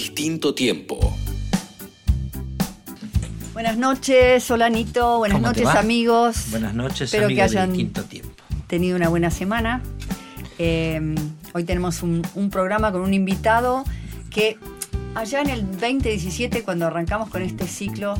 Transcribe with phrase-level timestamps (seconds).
[0.00, 1.14] Distinto tiempo.
[3.52, 5.18] Buenas noches, Solanito.
[5.18, 6.36] Buenas ¿Cómo te noches, amigos.
[6.50, 8.00] Buenas noches, Espero que hayan tiempo.
[8.66, 9.82] tenido una buena semana.
[10.58, 11.14] Eh,
[11.52, 13.84] hoy tenemos un, un programa con un invitado
[14.30, 14.56] que
[15.14, 18.14] allá en el 2017, cuando arrancamos con este ciclo,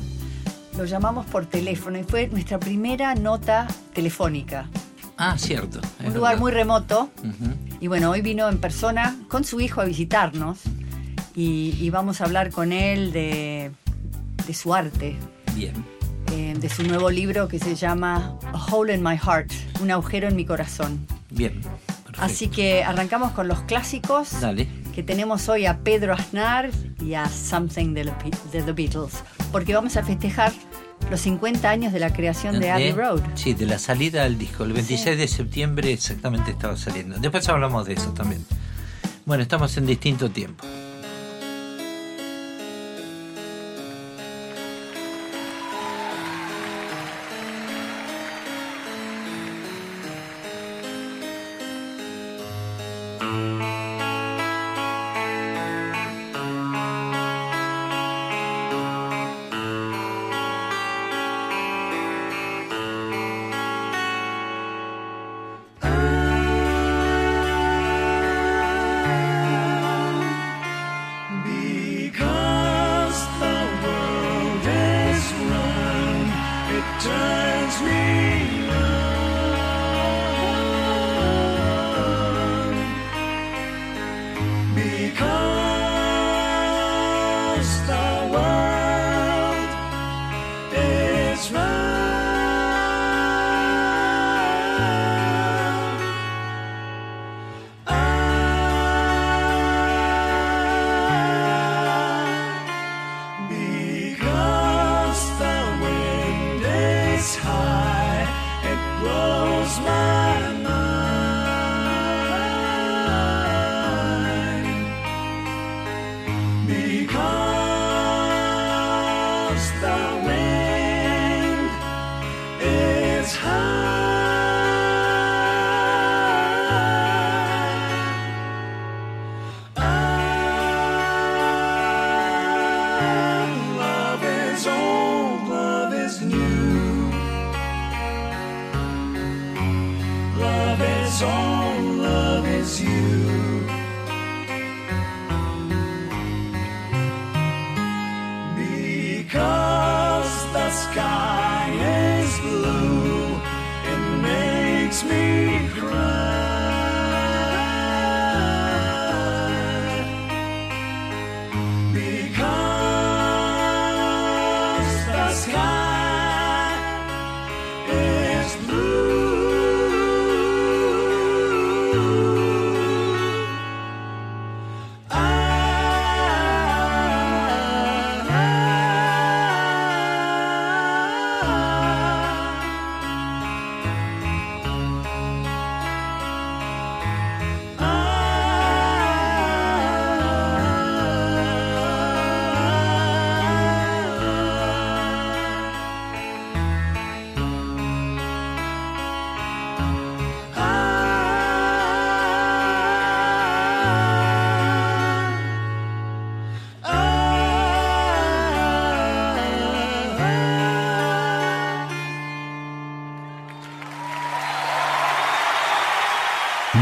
[0.77, 4.69] lo llamamos por teléfono y fue nuestra primera nota telefónica.
[5.17, 5.81] Ah, cierto.
[6.01, 6.41] un lugar verdad.
[6.41, 7.09] muy remoto.
[7.81, 10.59] Y bueno, hoy vino en persona con su hijo a visitarnos
[11.35, 13.71] y, y vamos a hablar con él de,
[14.47, 15.17] de su arte,
[15.55, 15.75] Bien.
[16.33, 20.29] eh, de su nuevo libro que se llama A Hole in My Heart, un agujero
[20.29, 21.07] en mi corazón.
[21.31, 21.61] Bien.
[21.61, 22.23] Perfecto.
[22.23, 24.67] Así que arrancamos con los clásicos Dale.
[24.95, 26.71] que tenemos hoy a Pedro Aznar
[27.01, 29.23] y a Something de, the Be- de The Beatles,
[29.53, 30.53] porque vamos a festejar
[31.11, 33.21] los 50 años de la creación de Abbey Road.
[33.35, 34.65] Sí, de la salida del disco.
[34.65, 37.17] El 26 de septiembre exactamente estaba saliendo.
[37.19, 38.45] Después hablamos de eso también.
[39.25, 40.65] Bueno, estamos en distinto tiempo.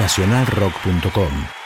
[0.08, 1.57] nacionalrock.com.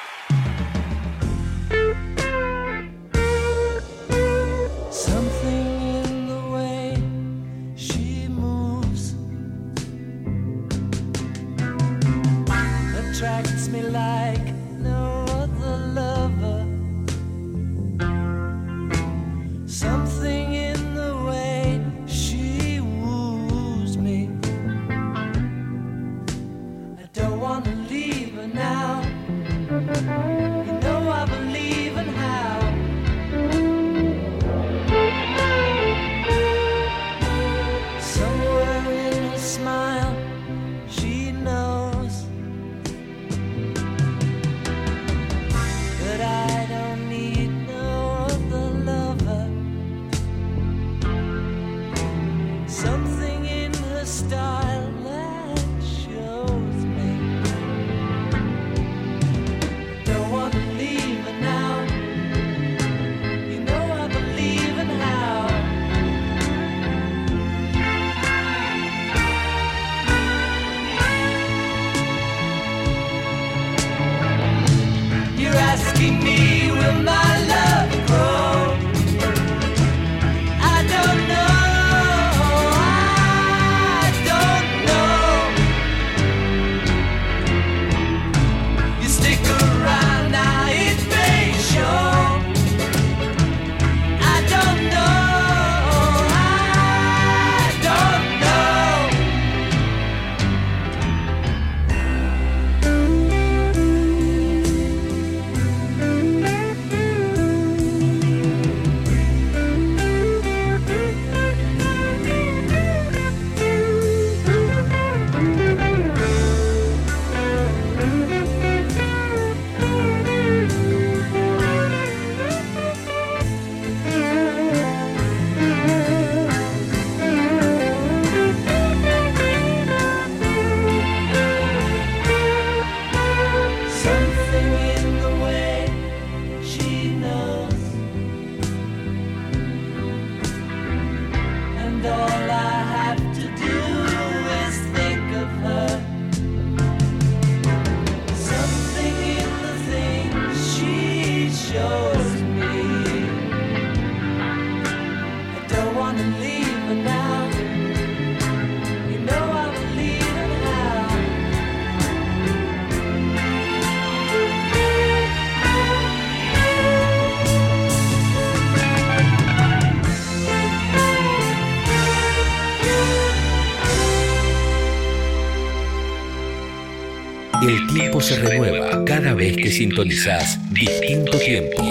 [178.33, 181.83] se renueva cada vez que sintonizás Distinto Tiempo.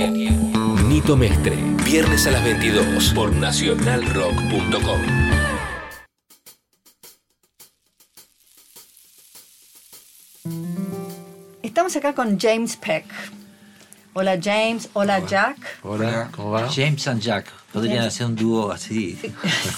[0.87, 1.55] Nito Mestre,
[1.85, 5.01] viernes a las 22 por nacionalrock.com.
[11.61, 13.05] Estamos acá con James Peck.
[14.13, 15.57] Hola James, hola Jack.
[15.83, 16.67] Hola, ¿cómo va?
[16.73, 17.51] James and Jack.
[17.71, 19.17] Podrían hacer un dúo así.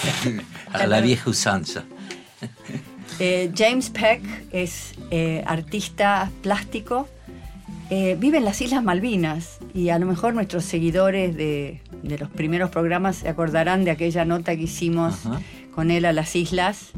[0.72, 1.84] a la vieja usanza.
[3.20, 4.22] Eh, James Peck
[4.52, 7.08] es eh, artista plástico.
[7.90, 12.30] Eh, vive en las Islas Malvinas y a lo mejor nuestros seguidores de, de los
[12.30, 15.42] primeros programas se acordarán de aquella nota que hicimos Ajá.
[15.76, 16.92] con él a las islas,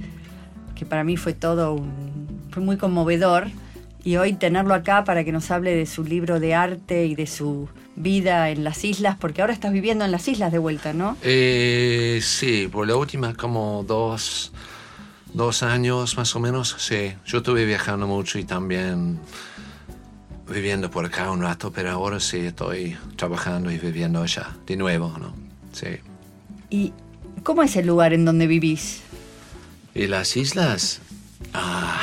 [0.75, 3.47] que para mí fue todo un, fue muy conmovedor.
[4.03, 7.25] Y hoy tenerlo acá para que nos hable de su libro de arte y de
[7.25, 11.17] su vida en las islas, porque ahora estás viviendo en las islas de vuelta, ¿no?
[11.23, 14.51] Eh, sí, por la última como dos,
[15.35, 17.13] dos años más o menos, sí.
[17.25, 19.19] Yo estuve viajando mucho y también
[20.49, 25.13] viviendo por acá un rato, pero ahora sí estoy trabajando y viviendo allá de nuevo,
[25.19, 25.33] ¿no?
[25.73, 25.99] Sí.
[26.69, 26.93] ¿Y
[27.43, 29.01] cómo es el lugar en donde vivís?
[29.93, 31.01] ¿Y las islas?
[31.53, 31.99] Ah,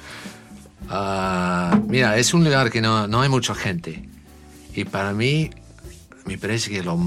[0.90, 4.06] ah, mira, es un lugar que no, no hay mucha gente.
[4.74, 5.50] Y para mí,
[6.26, 6.98] me parece que lo,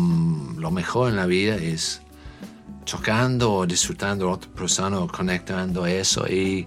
[0.58, 2.02] lo mejor en la vida es
[2.88, 6.26] chocando disfrutando a otra persona conectando eso.
[6.28, 6.66] Y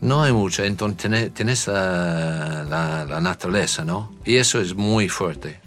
[0.00, 2.64] no hay mucho, entonces tenés la,
[3.08, 4.12] la- naturaleza, ¿no?
[4.24, 5.60] Y eso es muy fuerte.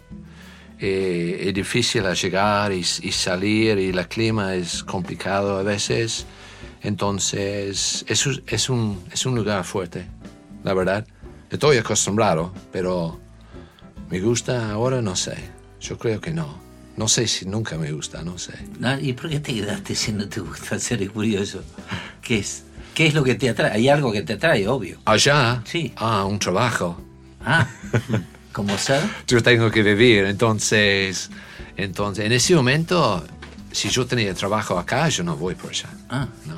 [0.80, 6.26] Eh, es difícil llegar y, y salir y el clima es complicado a veces.
[6.82, 10.06] Entonces, es, un, es un lugar fuerte,
[10.64, 11.06] la verdad.
[11.50, 13.20] Estoy acostumbrado, pero
[14.10, 15.38] me gusta ahora, no sé.
[15.80, 16.58] Yo creo que no.
[16.96, 18.54] No sé si nunca me gusta, no sé.
[19.02, 21.64] ¿Y por qué te quedaste si no te gusta ser curioso?
[22.22, 22.64] ¿Qué es?
[22.94, 23.72] ¿Qué es lo que te atrae?
[23.72, 25.00] Hay algo que te atrae, obvio.
[25.06, 25.92] Allá, Sí.
[25.96, 27.02] ah, un trabajo.
[27.44, 27.68] Ah,
[28.52, 29.02] como ser.
[29.28, 30.26] yo tengo que vivir.
[30.26, 31.32] Entonces,
[31.76, 33.26] entonces, en ese momento,
[33.72, 35.90] si yo tenía trabajo acá, yo no voy por allá.
[36.10, 36.58] Ah, No.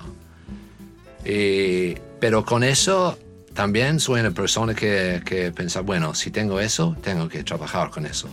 [1.23, 3.17] Eh, pero con eso
[3.53, 8.05] también soy una persona que, que piensa, bueno, si tengo eso, tengo que trabajar con
[8.05, 8.27] eso.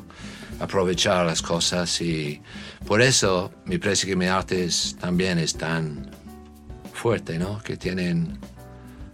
[0.62, 2.40] Aprovechar las cosas y
[2.87, 6.09] por eso me parece que mi arte es- también es tan
[6.95, 7.61] fuerte, ¿no?
[7.62, 8.38] Que tienen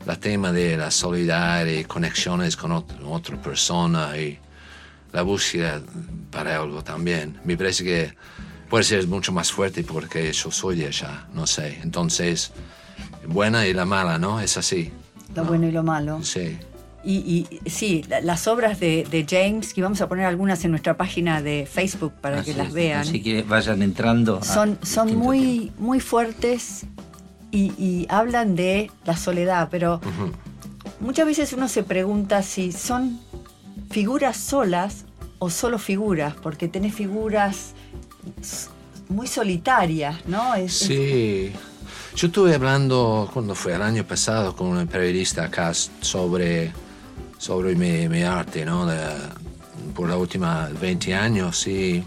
[0.04, 4.38] la tema de la solidaridad y conexiones con ot- otra persona y
[5.12, 5.80] la búsqueda
[6.30, 7.38] para algo también.
[7.44, 8.14] Me parece que
[8.68, 11.78] puede ser mucho más fuerte porque yo soy de allá, no sé.
[11.82, 12.52] Entonces,
[13.26, 14.40] buena y la mala, ¿no?
[14.40, 14.92] Es así.
[15.34, 16.22] Lo bueno y lo malo.
[16.22, 16.58] Sí.
[17.10, 20.72] Y, y sí, la- las obras de, de James, que vamos a poner algunas en
[20.72, 24.42] nuestra página de Facebook para que las vean, Así que vayan entrando.
[24.44, 26.82] son, son muy, muy fuertes
[27.50, 30.02] y, y hablan de la soledad, pero
[31.00, 33.18] muchas veces uno se pregunta si son
[33.90, 35.06] figuras solas
[35.38, 37.72] o solo figuras, porque tenés figuras
[39.08, 40.54] muy solitarias, ¿no?
[40.56, 41.52] Es- es- Sí.
[42.16, 46.72] Yo estuve hablando, cuando fue el año pasado, con un periodista acá sobre,
[47.38, 48.84] sobre mi, mi arte, ¿no?
[48.86, 49.48] De-
[49.94, 52.02] por los últimos 20 años y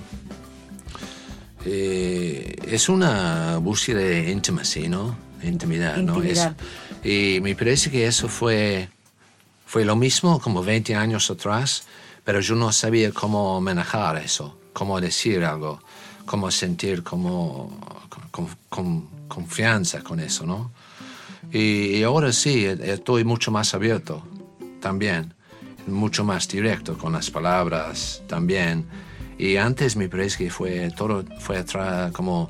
[1.65, 5.15] eh, es una búsqueda de intimacy, ¿no?
[5.43, 6.21] Intimidad, ¿no?
[6.23, 6.39] Es-
[7.03, 8.89] y me parece que eso fue,
[9.65, 11.83] fue lo mismo como 20 años atrás,
[12.23, 15.81] pero yo no sabía cómo manejar eso, cómo decir algo,
[16.25, 17.77] cómo sentir, cómo
[18.31, 20.71] con, con- confianza con eso, ¿no?
[21.51, 24.23] Y, y ahora sí, e- estoy mucho más abierto
[24.81, 25.33] también,
[25.87, 28.85] mucho más directo con las palabras también.
[29.37, 32.49] Y antes me parece que fue todo fue atrás como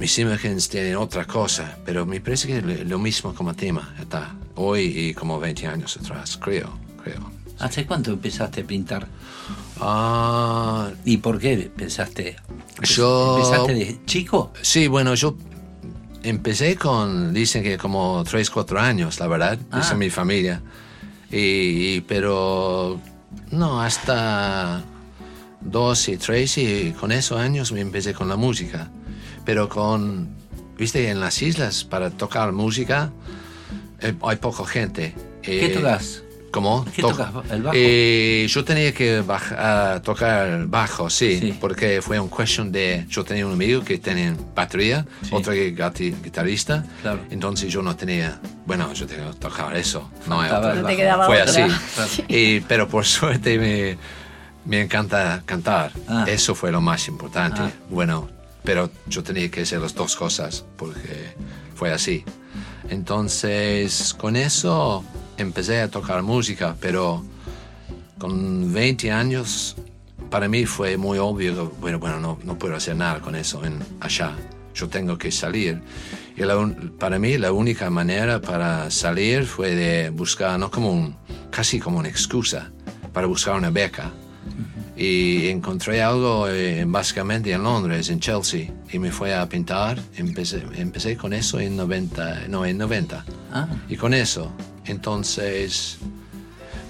[0.00, 4.34] mis imágenes tienen otra cosa, pero me parece que lo lo mismo como tema está
[4.56, 6.70] hoy y como 20 años atrás, creo,
[7.02, 7.30] creo.
[7.60, 9.06] ¿Hace cuánto empezaste a pintar?
[9.80, 12.36] Ah, ¿Y por qué pensaste?
[12.82, 14.52] Yo- ¿Empezaste de chico?
[14.60, 15.36] sí, bueno, yo
[16.24, 19.78] empecé con, dicen que como 3, 4 años, la verdad, Ah.
[19.78, 20.60] dice mi familia.
[21.36, 23.00] Y, pero
[23.50, 24.84] no, hasta
[25.62, 28.88] 2 y 3 y con esos años me empecé con la música.
[29.44, 30.28] Pero con,
[30.78, 33.10] viste, en las islas para tocar música
[34.00, 35.14] eh, hay poca gente.
[35.42, 36.22] ¿Qué Eh, tocas?
[36.54, 36.84] ¿Cómo?
[36.94, 37.16] ¿Qué Toco.
[37.16, 37.50] tocas?
[37.50, 37.74] ¿El bajo?
[37.76, 41.58] Eh, yo tenía que ah, tocar el bajo, sí, Sí.
[41.60, 43.04] porque fue un cuestión de...
[43.08, 45.30] Yo tenía un amigo que tenía batería, Sí.
[45.32, 45.70] otro que
[46.22, 47.18] guitarrista, Claro.
[47.30, 48.38] entonces yo no tenía...
[48.66, 50.74] Bueno, yo tenía que tocar eso, no otra.
[50.76, 51.66] No te quedaba Fue otra.
[51.98, 52.24] así.
[52.28, 53.98] Y- pero por suerte me,
[54.64, 55.90] me encanta cantar.
[56.06, 56.24] Ah.
[56.28, 57.62] Eso fue lo más importante.
[57.62, 57.70] Ah.
[57.90, 58.28] Bueno,
[58.62, 61.34] pero yo tenía que hacer las dos cosas porque
[61.74, 62.24] fue así.
[62.88, 65.04] Entonces, con eso
[65.36, 67.24] empecé a tocar música, pero
[68.18, 69.76] con 20 años
[70.30, 73.64] para mí fue muy obvio, que, bueno, bueno, no, no puedo hacer nada con eso
[73.64, 74.32] en allá.
[74.74, 75.80] Yo tengo que salir.
[76.36, 80.90] Y la un- para mí la única manera para salir fue de buscar, no como
[80.90, 81.14] un,
[81.50, 82.70] casi como una excusa,
[83.12, 84.10] para buscar una beca.
[84.96, 90.00] Y encontré algo eh, básicamente en Londres, en Chelsea, y me fui a pintar.
[90.16, 93.24] Empecé, empecé con eso en 90, no, en 90.
[93.52, 94.52] Ah, Y con eso,
[94.86, 95.98] entonces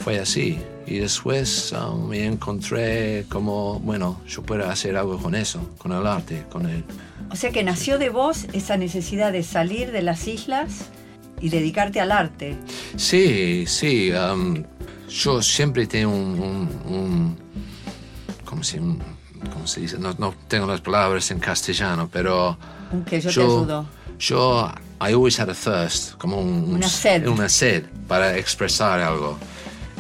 [0.01, 0.59] fue así.
[0.87, 6.07] Y después ah, me encontré como, bueno, yo puedo hacer algo con eso, con el
[6.07, 6.85] arte, con el...
[7.31, 10.91] O sea que nació de vos esa necesidad de salir de las islas
[11.41, 12.59] y dedicarte al arte.
[12.97, 14.13] Sí, sí.
[14.13, 14.63] am,
[15.09, 16.39] yo siempre tengo un...
[16.39, 17.39] un, un-
[18.45, 19.03] ¿cómo, se, un-
[19.55, 19.99] cómo se dice?
[19.99, 22.59] No, no tengo las palabras en castellano, pero...
[23.07, 23.87] Que yo te ayudo.
[24.19, 24.71] Yo,
[25.01, 27.27] I always had a thirst, como un, Una sed.
[27.29, 29.39] Una sed para expresar algo.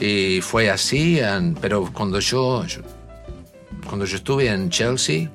[0.00, 2.82] Y fue así, and- pero cuando yo, yo-
[3.86, 5.28] cuando yo estuve en Chelsea,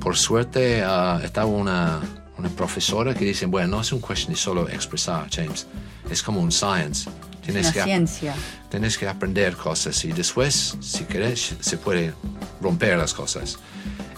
[0.00, 2.00] por suerte ah, estaba una,
[2.38, 5.66] una profesora que dice, bueno, no es un cuestión de solo expresar, James,
[6.10, 7.08] es como un science.
[7.44, 8.34] Tienes Una que, ciencia.
[8.70, 12.14] tienes que aprender cosas y después, si querés, se puede
[12.60, 13.58] romper las cosas.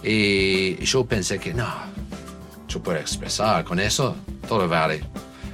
[0.03, 1.67] Y yo pensé que no,
[2.69, 4.15] yo puedo expresar con eso,
[4.45, 5.03] todo vale.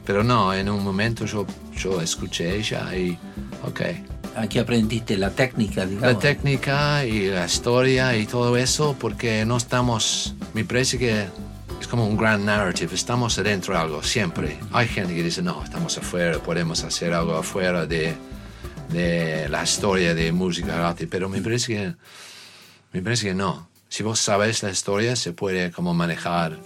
[0.05, 3.17] Pero no, en un momento yo, yo escuché ella y,
[3.65, 3.81] ok,
[4.37, 6.13] aquí aprendiste la técnica, digamos.
[6.15, 11.27] la técnica y la historia y todo eso, porque no estamos, me parece que
[11.81, 14.59] es como un gran narrative, estamos adentro de algo, siempre.
[14.73, 18.15] Hay gente que dice, no, estamos afuera, podemos hacer algo afuera de,
[18.91, 21.95] de la historia de música, arte, pero me parece que,
[22.93, 23.69] me parece que no.
[23.89, 26.59] Si vos sabes la historia, se puede como manejar.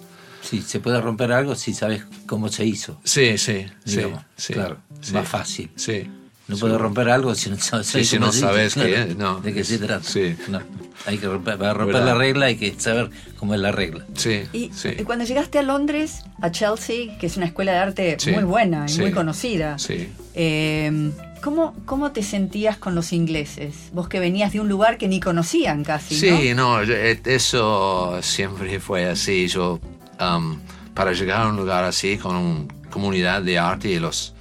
[0.48, 3.00] Sí, se puede romper algo si sabes cómo se hizo.
[3.04, 4.52] Sí, sí, sí, Digamos, sí.
[4.52, 5.70] claro, sí, más fácil.
[5.76, 6.08] Sí.
[6.46, 9.40] No puedes romper algo si no sabes, Sí, si no sabes qué claro, es, no,
[9.40, 10.04] de qué se trata.
[10.06, 10.36] sí.
[10.48, 10.60] No,
[11.06, 12.12] hay que romper, para romper ¿Verdad?
[12.12, 13.08] la regla hay que saber
[13.38, 14.04] cómo es la regla.
[14.14, 14.90] Sí, Y sí.
[14.98, 18.44] y cuando llegaste a Londres, a Chelsea, que es una escuela de arte Sí, muy
[18.44, 20.10] buena y sí, muy conocida, Sí.
[20.34, 23.74] eh, ¿cómo, ¿cómo te sentías con los ingleses?
[23.94, 26.82] Vos que venías de un lugar que ni conocían casi, Sí, ¿no?
[26.82, 29.48] no, eh, eso siempre fue así.
[29.48, 29.80] Yo,
[30.20, 30.58] um,
[30.94, 34.32] para llegar a un lugar así, con una comunidad de arte y los,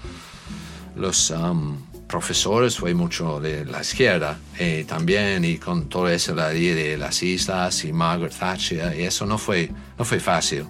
[1.32, 1.78] um,
[2.08, 7.24] profesores fue mucho de la izquierda eh, también, y con todo eso, la de las
[7.24, 10.68] islas y Margaret Thatcher, y eso no fue, no fue fácil.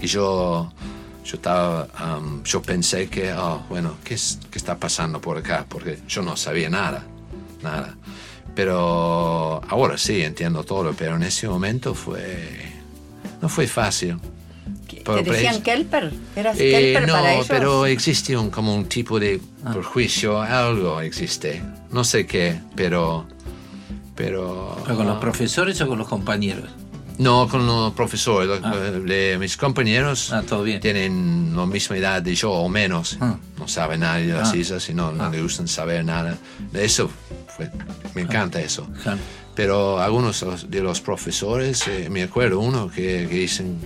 [0.00, 0.72] Y yo,
[1.24, 4.16] yo, estaba, um, yo pensé que, oh, bueno, ¿qué,
[4.50, 5.66] ¿qué está pasando por acá?
[5.68, 7.04] Porque yo no sabía nada,
[7.60, 7.96] nada.
[8.54, 12.72] Pero ahora sí entiendo todo, pero en ese momento fue,
[13.42, 14.20] no fue fácil.
[15.04, 16.12] ¿Te decían Kelper?
[16.34, 17.46] ¿Eras Eh, Kelper no, para ellos?
[17.48, 19.40] pero existe un, como un tipo de
[19.72, 21.62] prejuicio, algo existe.
[21.90, 23.26] No sé qué, pero...
[24.14, 24.76] Pero...
[24.84, 26.70] ¿Pero con los profesores o con los compañeros?
[27.18, 28.60] No, con los profesores.
[28.64, 28.74] Ah.
[28.76, 30.80] de mis compañeros Ah, todo bien.
[30.80, 33.16] tienen la misma edad de yo o menos.
[33.20, 33.36] Ah.
[33.58, 34.56] No saben nada de las Ah.
[34.56, 35.30] islas y no, no Ah.
[35.30, 36.36] le gustan saber nada.
[36.72, 37.08] De eso
[37.56, 37.70] fue-
[38.14, 38.88] me encanta eso.
[39.54, 43.78] Pero algunos de los- de los profesores, eh, me acuerdo uno que, que dicen,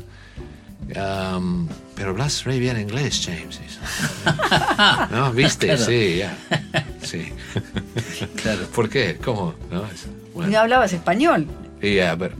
[0.96, 3.60] um, pero hablas re bien inglés, James.
[5.10, 5.32] ¿No?
[5.32, 5.66] ¿Viste?
[5.68, 5.84] Claro.
[5.84, 6.36] Sí, ya.
[7.02, 7.32] Sí.
[8.40, 8.66] Claro.
[8.74, 9.16] ¿Por qué?
[9.22, 9.54] ¿Cómo?
[9.70, 9.84] No,
[10.34, 10.58] bueno.
[10.58, 11.46] hablabas español.
[11.82, 12.34] Y, ya, pero,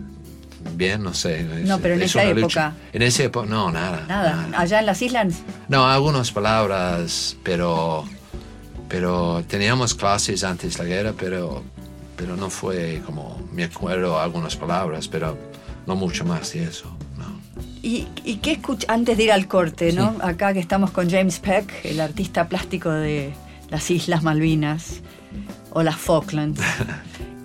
[0.75, 1.43] bien, no sé.
[1.45, 2.40] No, es- pero en es esa época.
[2.40, 2.73] lucha.
[2.93, 4.05] En esa época, no, nada.
[4.09, 4.49] Nada.
[4.57, 5.35] Allá en las islas,
[5.69, 8.05] No, algunas palabras, pero,
[8.88, 11.62] pero teníamos clases antes de la guerra, pero,
[12.17, 15.38] pero no fue como, me acuerdo algunas palabras, pero
[15.87, 16.95] no mucho más de eso.
[17.82, 18.88] ¿Y, y qué escuchas?
[18.90, 20.16] Antes de ir al corte, ¿no?
[20.20, 23.32] Acá que estamos con James Peck, el artista plástico de
[23.70, 25.00] las Islas Malvinas
[25.73, 26.61] o las Falklands.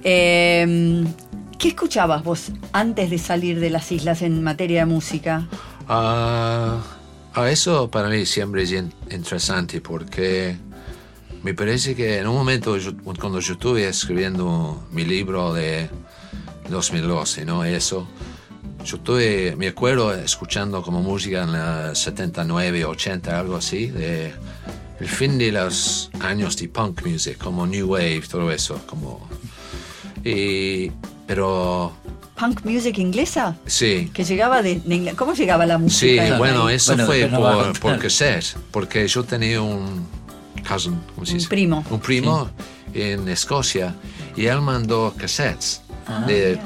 [0.05, 1.01] Eh,
[1.57, 5.47] ¿Qué escuchabas vos antes de salir de las islas en materia de música?
[5.87, 6.81] Ah,
[7.49, 10.57] eso para mí siempre es in- interesante porque
[11.41, 15.89] me parece que en un momento, yo- cuando yo estuve escribiendo mi libro de
[16.69, 17.63] 2012, ¿no?
[17.63, 18.05] Eso,
[18.85, 24.33] yo estuve, me acuerdo escuchando como música en la 79, 80, algo así, de
[24.99, 29.27] el fin de los años de punk music, como New Wave, todo eso, como...
[30.23, 30.91] Y,
[31.27, 31.91] pero
[32.39, 33.55] ¿Punk music inglesa?
[33.65, 36.23] sí, Que llegaba de, de ¿Cómo llegaba la Sí, música?
[36.23, 36.31] ahí?
[36.37, 40.05] bueno, eso Bueno, fue a por, por cassette, porque yo tenía un
[40.67, 41.49] cousin, ¿cómo se Un dice?
[41.49, 41.83] primo.
[41.89, 42.49] Un primo
[42.93, 43.95] en Escocia
[44.35, 46.25] y él mandó cassettes Ah.
[46.27, 46.59] de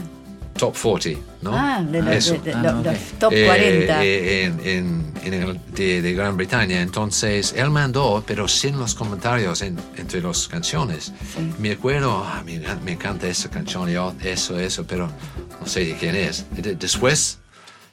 [0.57, 1.19] top 40,
[1.51, 1.57] ¿no?
[1.57, 2.33] Ah, de, los- Eso.
[2.33, 2.85] de- de- Ah, los- ok.
[2.85, 4.03] los top Eh, 40.
[4.05, 6.81] eh, en, en- en el- de, de Gran Bretaña.
[6.81, 11.13] Entonces, él mandó, pero sin los comentarios en- entre las canciones.
[11.35, 11.51] Sí.
[11.59, 15.09] Me acuerdo, ah, me, me encanta esa canción, yo, eso, eso, pero
[15.59, 16.45] no sé de quién es.
[16.51, 17.39] De- después,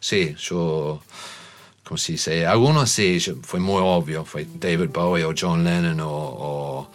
[0.00, 1.02] sí, yo,
[1.82, 6.08] como se dice, algunos sí, fue muy obvio, fue David Bowie o John Lennon o,
[6.08, 6.90] o,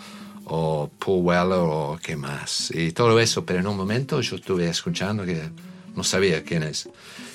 [0.52, 2.72] o Paul Weller o qué más.
[2.74, 5.48] Y todo eso, pero en un momento yo estuve escuchando que
[6.00, 6.88] no sabía quién es.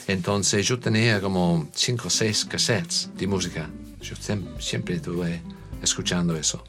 [0.08, 3.68] Entonces yo tenía como cinco o seis cassettes de música.
[4.00, 5.42] Yo siem- siempre estuve
[5.82, 6.64] escuchando eso.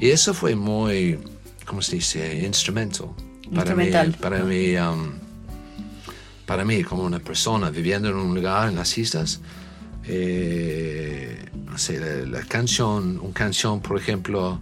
[0.00, 1.18] Y eso fue muy,
[1.64, 2.18] ¿cómo se dice?
[2.44, 3.10] Instrumental.
[3.54, 4.08] Para Instrumental.
[4.08, 5.12] mí, para mí, um,
[6.46, 9.40] para mí como una persona viviendo en un lugar en las islas,
[10.04, 14.60] eh, no sé, la, la canción, una canción, por ejemplo,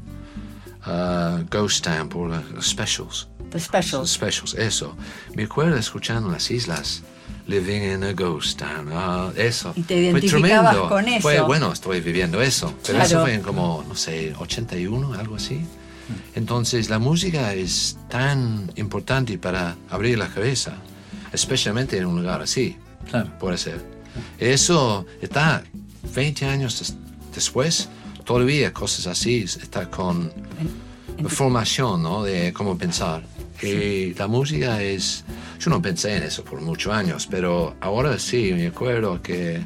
[0.86, 3.28] uh, Ghost la- los specials.
[3.54, 4.10] The Specials.
[4.10, 4.96] Specials, eso.
[5.34, 7.02] Me acuerdo escuchando en las islas,
[7.46, 8.88] Living in a Ghost Town.
[8.92, 9.72] ah, eso.
[9.76, 10.88] Y te Fue identificabas tremendo.
[10.88, 11.20] con eso.
[11.22, 12.74] Fue, bueno, estoy viviendo eso.
[12.82, 13.04] Pero Claro.
[13.04, 15.60] eso fue en como, no sé, 81, algo así.
[16.34, 20.74] Entonces, la música es tan importante para abrir la cabeza,
[21.32, 22.76] especialmente en un lugar así.
[23.08, 23.30] Claro.
[23.38, 23.80] Puede ser.
[24.38, 25.62] Eso está
[26.14, 26.94] 20 años des-
[27.34, 27.88] después,
[28.24, 30.32] todavía cosas así, está con
[31.28, 32.22] formación, ¿no?
[32.22, 33.22] De cómo pensar.
[33.68, 35.24] Y la música es...
[35.60, 39.62] Yo no pensé en eso por muchos años, pero ahora sí, me acuerdo que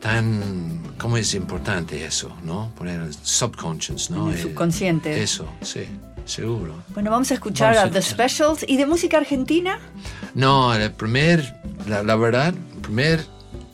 [0.00, 0.80] tan...
[0.98, 2.72] ¿Cómo es importante eso, no?
[2.76, 4.30] Poner el subconscious, ¿no?
[4.30, 5.22] El Eh, subconsciente.
[5.22, 5.80] Eso, sí,
[6.26, 6.74] seguro.
[6.92, 8.02] Bueno, vamos a escuchar Vamos a The.
[8.02, 8.64] Specials.
[8.68, 9.78] ¿Y de música argentina?
[10.34, 11.54] No, el primer,
[11.88, 13.24] la, la verdad, el primer,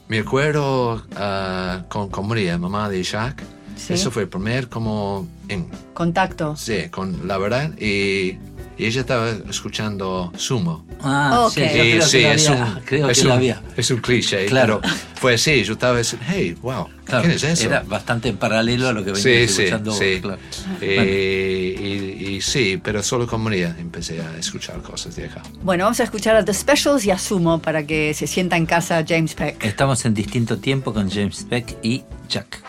[0.09, 3.43] me acuerdo ah, con, con María, mamá de Isaac.
[3.77, 3.95] Sí.
[3.95, 6.57] Eso fue el primer como en, Contacto.
[6.57, 7.77] sí, con la verdad.
[7.79, 8.39] Y,
[8.79, 10.87] y ella estaba escuchando Sumo.
[11.03, 11.53] Ah, Ok.
[11.55, 12.65] sí, yo Sí, creo sí, que la es había.
[12.65, 13.63] un, creo es que un- había.
[13.77, 14.81] es un cliché, Claro.
[14.83, 15.65] pero fue así.
[15.65, 17.67] Yo estaba diciendo, hey, wow, Claro, ¿quién es eso?
[17.67, 19.91] Era bastante en paralelo a lo que Sí, venías sí, escuchando.
[19.93, 20.19] vos, sí.
[20.21, 20.39] claro.
[20.81, 25.43] Eh, y, y sí, pero solo con María empecé a escuchar cosas de acá.
[25.63, 28.67] Bueno, vamos a escuchar a The Specials y a Sumo para que se sienta en
[28.67, 29.65] casa James Peck.
[29.65, 32.63] Estamos en distinto tiempo con James Peck y Jack.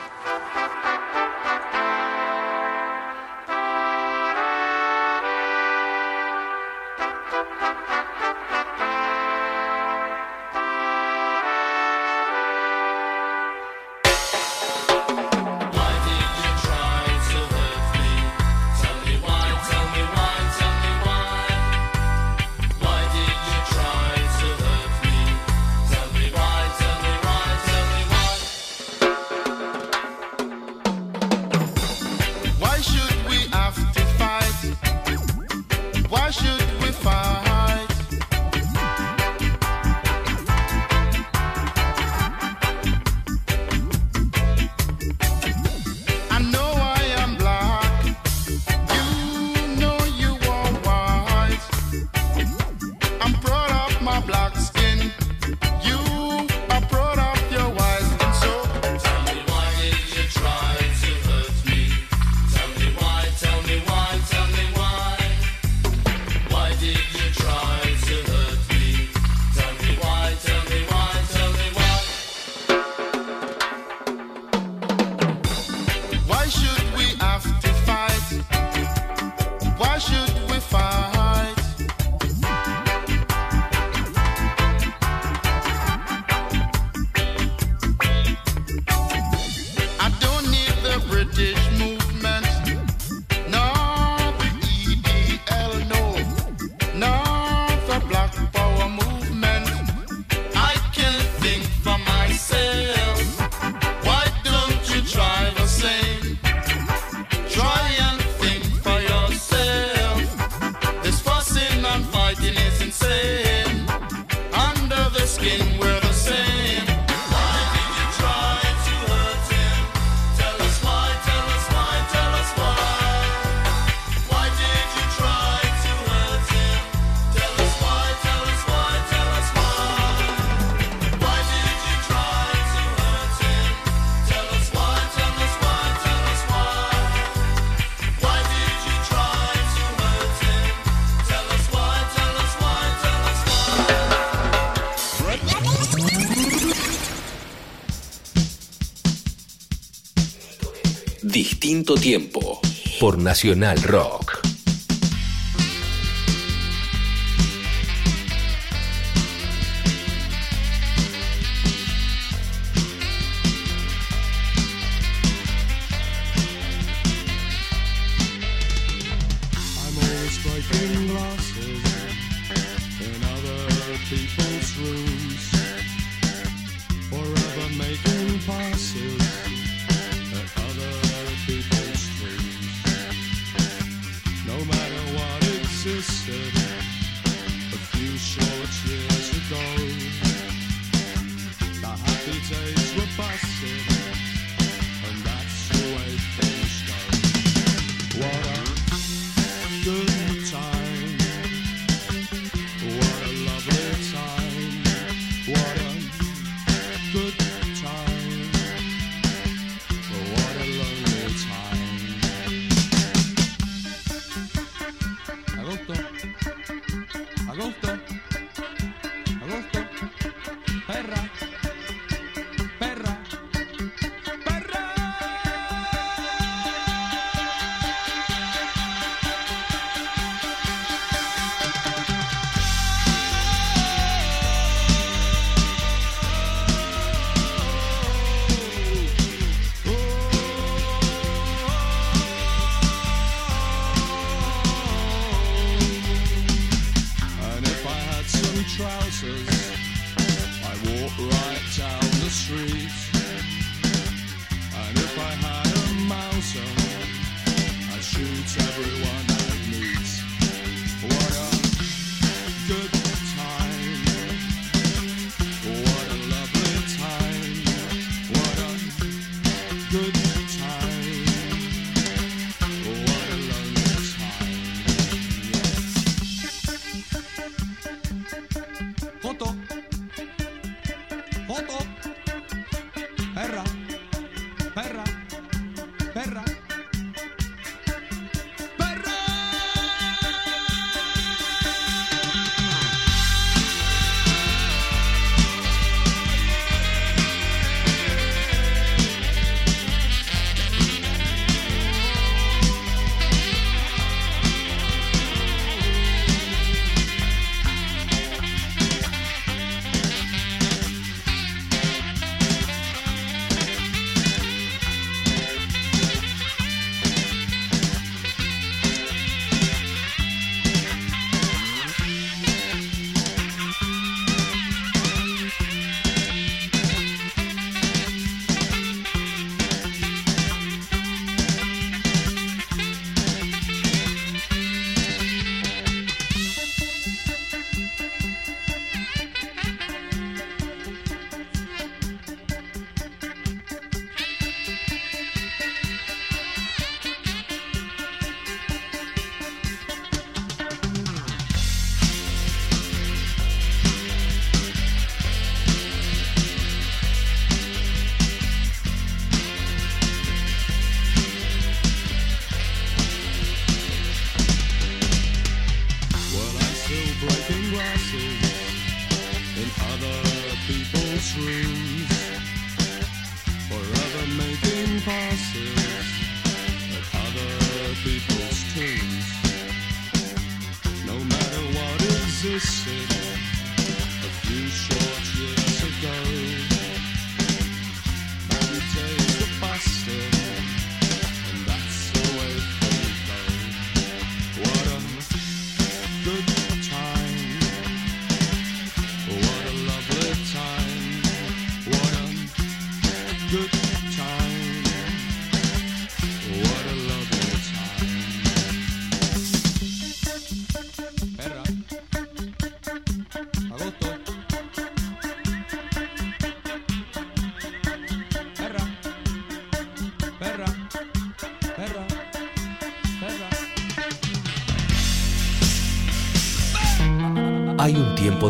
[151.96, 152.60] Tiempo
[153.00, 154.17] por Nacional Rock.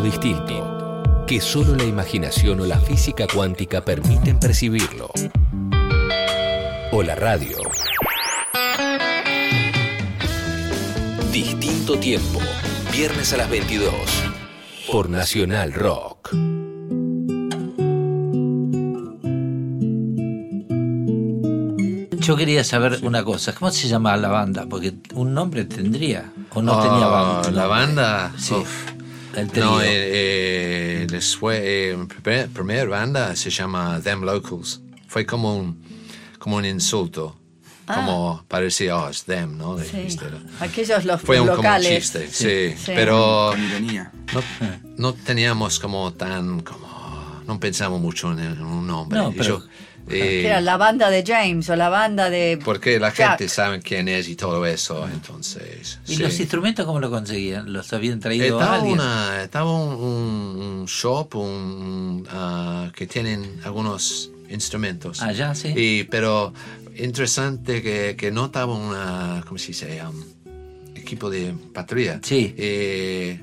[0.00, 5.10] distinto que solo la imaginación o la física cuántica permiten percibirlo.
[6.92, 7.58] O la radio.
[11.32, 12.40] Distinto tiempo.
[12.92, 13.92] Viernes a las 22.
[14.90, 16.30] Por Nacional Rock.
[22.20, 24.66] Yo quería saber una cosa, ¿cómo se llama la banda?
[24.68, 27.50] Porque un nombre tendría, o no tenía Ah, banda.
[27.52, 28.32] La banda.
[28.36, 28.54] Sí.
[28.54, 28.87] uf.
[29.40, 29.64] El trío.
[29.64, 34.80] No, eh, eh, después, eh, primer, primer banda se llama Them Locals.
[35.06, 35.82] Fue como un,
[36.38, 37.34] como un insulto.
[37.86, 39.74] Como parecía, oh, es them, ¿no?
[39.76, 40.18] De- Sí.
[40.60, 42.02] Aquellos los Fue un, como un locales.
[42.02, 42.76] chiste, sí.
[42.76, 42.92] Sí.
[42.94, 43.54] Pero
[44.34, 44.42] no,
[44.98, 49.18] no teníamos como tan, como, no pensamos mucho en, en un nombre.
[49.18, 49.64] No, pero- yo,
[50.10, 52.58] eh, Que era la banda de James o la banda de.
[52.64, 53.30] porque la Jack.
[53.38, 55.98] gente sabe quién es y todo eso, entonces.
[56.06, 56.22] ¿Y sí.
[56.22, 57.72] los instrumentos cómo lo conseguían?
[57.72, 58.94] ¿Los habían traído Estaba, alguien?
[58.94, 65.20] una, estaba un, un- un shop un, ah, que tienen algunos instrumentos.
[65.22, 65.72] Ah, ya, sí.
[65.76, 66.52] Y, pero
[66.96, 70.00] interesante que, que no estaba una, ¿cómo se dice?
[70.04, 70.22] Um,
[70.94, 72.20] equipo de patrulla.
[72.22, 72.54] Sí.
[72.58, 73.40] Eh,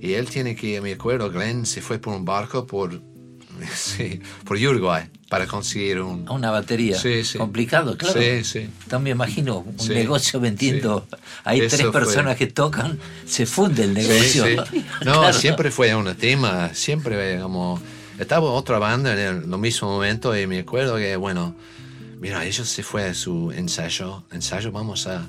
[0.00, 3.00] y él tiene que, me acuerdo, Glenn se fue por un barco por,
[3.74, 6.26] sí, por Uruguay para conseguir un...
[6.30, 6.98] Una batería.
[6.98, 7.36] Sí, sí.
[7.36, 8.18] Complicado, claro.
[8.18, 8.68] Sí, sí.
[8.98, 11.06] Me imagino un Sí, negocio vendiendo.
[11.44, 14.44] Hay Eso tres fue- personas que tocan, se funde el negocio.
[15.04, 15.32] No, Claro.
[15.34, 17.80] siempre fue un tema, siempre como...
[18.18, 21.54] Estaba otra banda en el, lo mismo momento y me acuerdo que, bueno,
[22.20, 25.24] mira, ellos se fue a su ensayo, ensayo, vamos a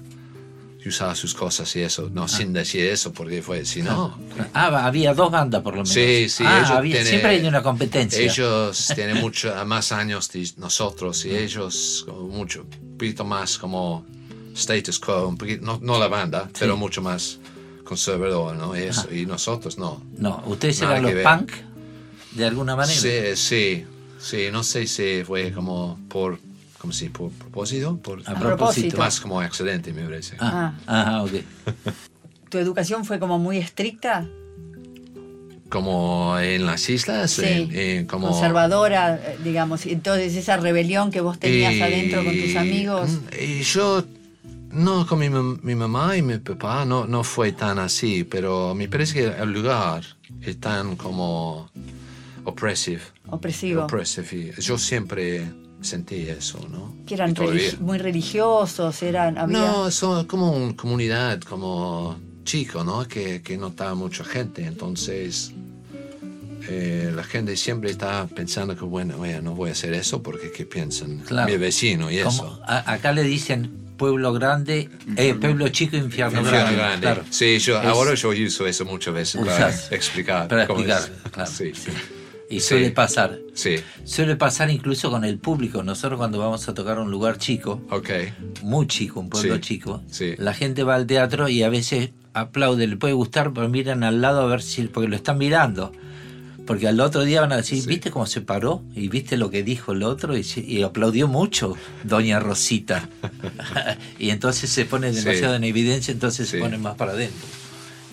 [0.86, 4.18] usar sus cosas y eso, no sin decir eso, porque fue, si no...
[4.54, 5.94] Ah, había dos bandas por lo menos.
[5.94, 8.22] Sí, sí, Ah, ellos había- siempre hay una competencia.
[8.22, 14.06] Ellos tienen mucho más años que nosotros y ellos mucho, un poquito más como
[14.56, 17.40] status quo, un poquito, no, no la banda, pero mucho más
[17.84, 18.78] conservador, ¿no?
[18.78, 20.02] Y, eso, y nosotros no.
[20.18, 21.24] No, ustedes eran los ver.
[21.24, 21.52] punk
[22.32, 23.00] de alguna manera.
[23.00, 23.86] Sí, sí,
[24.20, 26.40] sí, no sé si fue como por
[26.80, 28.98] como si por propósito, por, A propósito.
[28.98, 30.36] más como accidente, me parece.
[30.40, 31.32] Ah, ah, ok.
[32.50, 34.26] ¿Tu educación fue como muy estricta?
[35.70, 37.44] Como en las islas, Sí.
[37.46, 38.30] en- en como...
[38.30, 39.86] Conservadora, eh, digamos.
[39.86, 43.20] Entonces esa rebelión que vos tenías Y- adentro con tus amigos.
[43.40, 44.04] Y yo,
[44.72, 48.88] no, con mi, mi mamá y mi papá no, no fue tan así, pero me
[48.88, 50.04] parece que el lugar
[50.42, 51.70] es tan como.
[52.46, 53.04] Opresivo.
[53.84, 55.46] oppressive, y yo siempre
[55.82, 56.94] sentí eso, ¿no?
[57.06, 59.58] Que eran religi- muy religiosos, eran, había...
[59.60, 63.08] No, son como una comunidad, como chico, ¿no?
[63.08, 65.52] Que, que no está mucha gente, entonces
[66.68, 70.52] eh, la gente siempre está pensando que, bueno, oye, no voy a hacer eso porque
[70.52, 71.50] ¿qué piensan Claro.
[71.52, 72.62] mi vecino y Como eso?
[72.66, 76.78] acá le dicen pueblo grande, eh, pueblo chico, infierno, Infierno grande.
[76.78, 77.02] grande.
[77.02, 77.24] Claro.
[77.30, 80.48] Sí, yo, Es- ahora yo uso eso muchas veces para explicar.
[80.48, 81.32] Para cómo explicar, es.
[81.32, 81.52] claro.
[81.52, 81.72] Sí,
[82.50, 82.70] Y Sí.
[82.70, 83.40] suele pasar.
[83.54, 85.84] sí, Suele pasar incluso con el público.
[85.84, 87.82] Nosotros cuando vamos a tocar un lugar chico,
[88.64, 90.02] muy chico, un pueblo Sí, chico,
[90.38, 94.22] la gente va al teatro y a veces aplaude, le puede gustar, pero miran al
[94.22, 95.92] lado a ver si, porque lo están mirando.
[96.66, 97.84] Porque al otro día van a decir.
[97.88, 98.84] ¿viste cómo se paró?
[98.94, 100.38] ¿Y viste lo que dijo el otro?
[100.38, 103.10] Y, y aplaudió mucho, doña Rosita.
[104.20, 107.48] y entonces se pone demasiado en evidencia, entonces se pone más para adentro.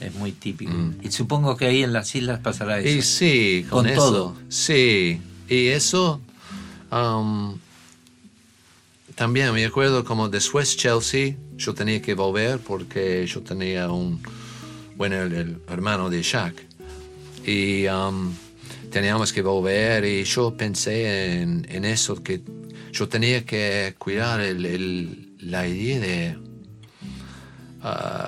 [0.01, 0.73] Es muy típico.
[0.73, 0.97] Mm.
[1.03, 2.89] Y supongo que ahí en las islas pasará eso.
[2.89, 4.01] Y sí, con, Con eso.
[4.01, 4.37] todo.
[4.49, 6.21] Sí, y eso
[6.93, 7.57] um,
[9.15, 14.21] también me acuerdo como después Chelsea, yo tenía que volver porque yo tenía un,
[14.97, 16.55] bueno, el, el hermano de Shaq.
[17.47, 18.33] Y um,
[18.91, 22.43] teníamos que volver y yo pensé en, en eso, que
[22.93, 26.39] yo tenía que cuidar el- el- la idea de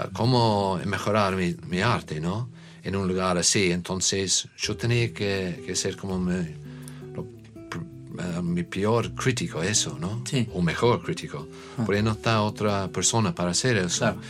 [0.09, 2.49] ah, cómo mejorar mi, mi arte, ¿no?
[2.83, 3.71] En un lugar así.
[3.71, 6.55] Entonces yo tenía que, que ser como mi,
[7.15, 7.27] lo
[8.19, 10.23] ah, mi peor crítico, eso, ¿no?
[10.25, 10.49] Sí.
[10.55, 11.49] O mejor crítico.
[11.85, 13.99] Porque no está otra persona para hacer eso.
[13.99, 14.21] Claro.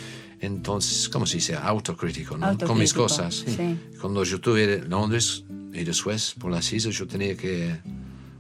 [0.41, 1.57] Entonces, ¿cómo se dice?
[1.57, 2.47] Autocrítico, ¿no?
[2.47, 3.35] Con mis Autocrítico, cosas.
[3.35, 3.77] sí.
[4.01, 7.77] Cuando yo estuve en Londres y después por las islas, yo tenía que,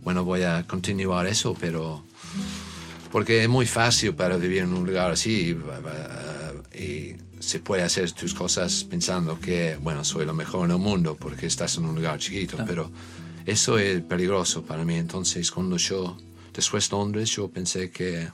[0.05, 2.05] bueno, voy a continuar eso, pero
[3.11, 5.57] porque es muy fácil para vivir en un lugar así
[7.41, 11.47] se puede hacer tus cosas pensando que, bueno, soy lo mejor en el mundo porque
[11.47, 12.91] estás en un lugar chiquito, pero
[13.47, 14.97] eso es peligroso para mí.
[14.97, 16.17] Entonces, cuando yo,
[16.53, 18.29] después de Londres, yo pensé que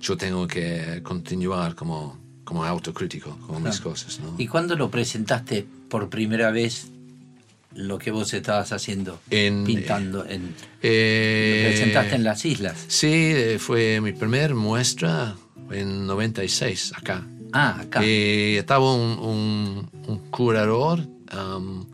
[0.00, 4.34] yo tengo que continuar como, como autocrítico con mis cosas, ¿no?
[4.38, 6.86] ¿Y cuándo lo presentaste por primera vez
[7.74, 9.20] lo que vos estabas haciendo?
[9.30, 10.26] En- pintando.
[10.26, 12.84] En, lo Eh, presentaste en las islas.
[12.88, 15.36] Sí, eh, fue mi primer muestra
[15.70, 17.24] en 96 acá.
[17.52, 18.04] Ah, acá.
[18.04, 21.00] Y estaba un, un, un curador
[21.36, 21.84] um,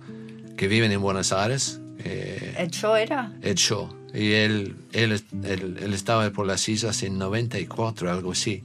[0.56, 3.32] que vive en Buenos Aires, eh, ¿El show era?
[3.42, 3.88] Ed Shaw.
[4.14, 8.62] Y él, él, él, él estaba por las islas en 94, algo así.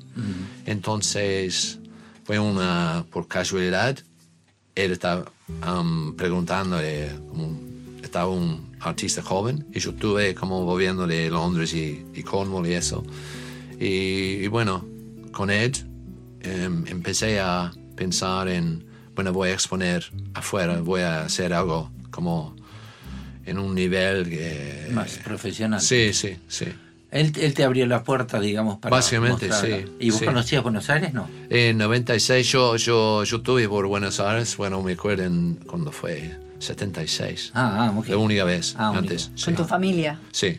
[0.66, 1.80] Entonces,
[2.24, 4.00] fue una, por casualidad,
[4.76, 5.26] él estaba
[5.68, 7.60] um, preguntándole, como,
[8.02, 12.74] estaba un artista joven, y yo estuve como volviendo de Londres y, y Cornwall y
[12.74, 13.04] eso.
[13.80, 14.86] Y, y bueno,
[15.34, 15.76] con Ed
[16.44, 22.56] em, empecé a pensar en, bueno, voy a exponer afuera, voy a hacer algo como
[23.46, 24.88] en un nivel que...
[24.92, 25.82] Más profesional.
[25.82, 26.66] Sí, sí, sí.
[27.12, 29.78] Él, él te abrió la puerta, digamos, para Básicamente, mostrarla.
[29.78, 30.26] sí, ¿Y vos sí.
[30.26, 31.14] conocías Buenos Aires?
[31.14, 31.30] No.
[31.50, 36.36] En 96 yo, yo, yo estuve por Buenos Aires, bueno, me acuerdo en, cuando fue
[36.58, 37.52] 76.
[37.54, 38.08] Ah, ah, ok.
[38.08, 39.00] La única vez, Ah, única.
[39.00, 39.32] antes.
[39.36, 39.46] Sí.
[39.46, 40.20] Con tu familia.
[40.32, 40.58] Sí.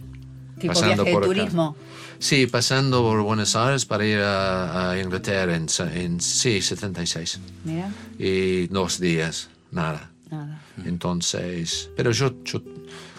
[0.61, 1.75] Tipo Pasando viaje de por acá.
[2.19, 7.41] Sí, pasando por Buenos Aires para ir a, a Inglaterra en, en, sí, 76.
[7.65, 10.11] Mira, Y dos días, nada.
[10.31, 10.61] nada.
[10.85, 12.63] Entonces, pero yo, yo,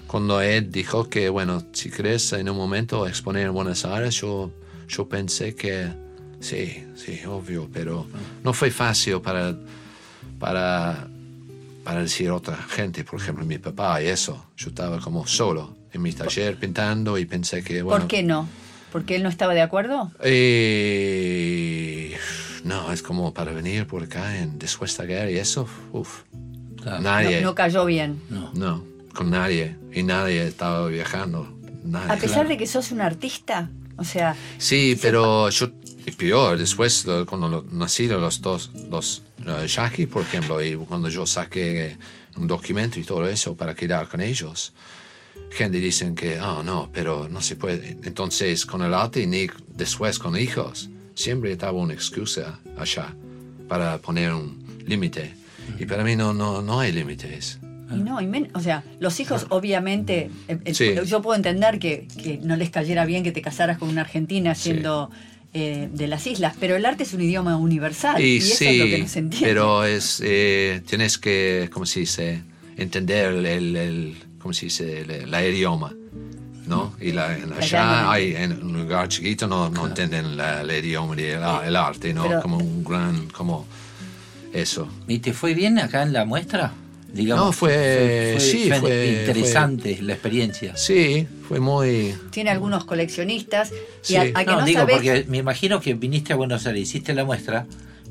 [0.08, 4.52] cuando Ed dijo que, bueno, si querés en un momento exponer en Buenos Aires, yo,
[4.88, 5.90] yo pensé que
[6.40, 8.08] sí, sí, obvio, pero
[8.44, 9.56] no fue fácil para,
[10.40, 11.08] para,
[11.84, 14.46] para decir a otra gente, por ejemplo, mi papá y eso.
[14.58, 18.00] Yo estaba como solo en mi taller pintando y pensé que, bueno...
[18.00, 18.48] ¿Por qué no?
[18.96, 20.10] ¿Porque él no estaba de acuerdo?
[20.24, 22.18] Eh,
[22.64, 26.22] no, es como para venir por acá en, después de la guerra y eso, uff,
[26.82, 27.02] Claro.
[27.02, 27.42] nadie.
[27.42, 28.22] No, no cayó bien.
[28.30, 28.52] No.
[28.54, 29.76] No, con nadie.
[29.94, 31.58] Y nadie estaba viajando.
[31.84, 32.14] Nadie.
[32.14, 35.72] A pesar de que sos un artista, o sea, Sí, pero yo,
[36.06, 41.10] y peor, después cuando lo- nacieron los dos, los uh, Jackie, por ejemplo, y cuando
[41.10, 41.98] yo saqué
[42.38, 44.72] un documento y todo eso para quedar con ellos,
[45.56, 47.98] gente dicen que, oh, no, pero no se puede.
[48.04, 53.14] Entonces, con el arte, ni después con hijos, siempre estaba una excusa allá
[53.68, 55.34] para poner un límite.
[55.80, 57.60] Y para mí no, no, no hay límites.
[57.92, 60.94] Y no, y men- o sea, los hijos obviamente, eh, eh, Sí.
[61.06, 64.54] yo puedo entender que, que no les cayera bien que te casaras con una argentina
[64.56, 64.64] Sí.
[64.72, 65.10] siendo
[65.58, 68.66] eh, de las islas, pero el arte es un idioma universal y, Y eso sí,
[68.68, 69.48] es lo que no se entiende.
[69.48, 72.42] pero es, eh, tienes que, ¿cómo se dice?
[72.76, 75.02] Entender el, el, el- ¿cómo se dice?
[75.02, 75.92] El, el idioma,
[76.68, 76.94] ¿no?
[77.02, 80.70] Y la, en- La allá hay, en un lugar chiquito no, no entienden la- el
[80.86, 82.28] idioma y el, el arte, ¿no?
[82.28, 83.66] Pero- como un gran, como
[84.54, 84.88] eso.
[85.08, 86.74] ¿Y te fue bien acá en la muestra?
[87.12, 90.78] Digamos, No, fue- sí, fue- interesante la experiencia.
[90.78, 92.14] Sí, fue muy...
[92.30, 94.16] Tiene algunos coleccionistas y Sí.
[94.18, 96.84] a, a que no, no, digo sabes- porque me imagino que viniste a Buenos Aires,
[96.84, 97.66] hiciste la muestra,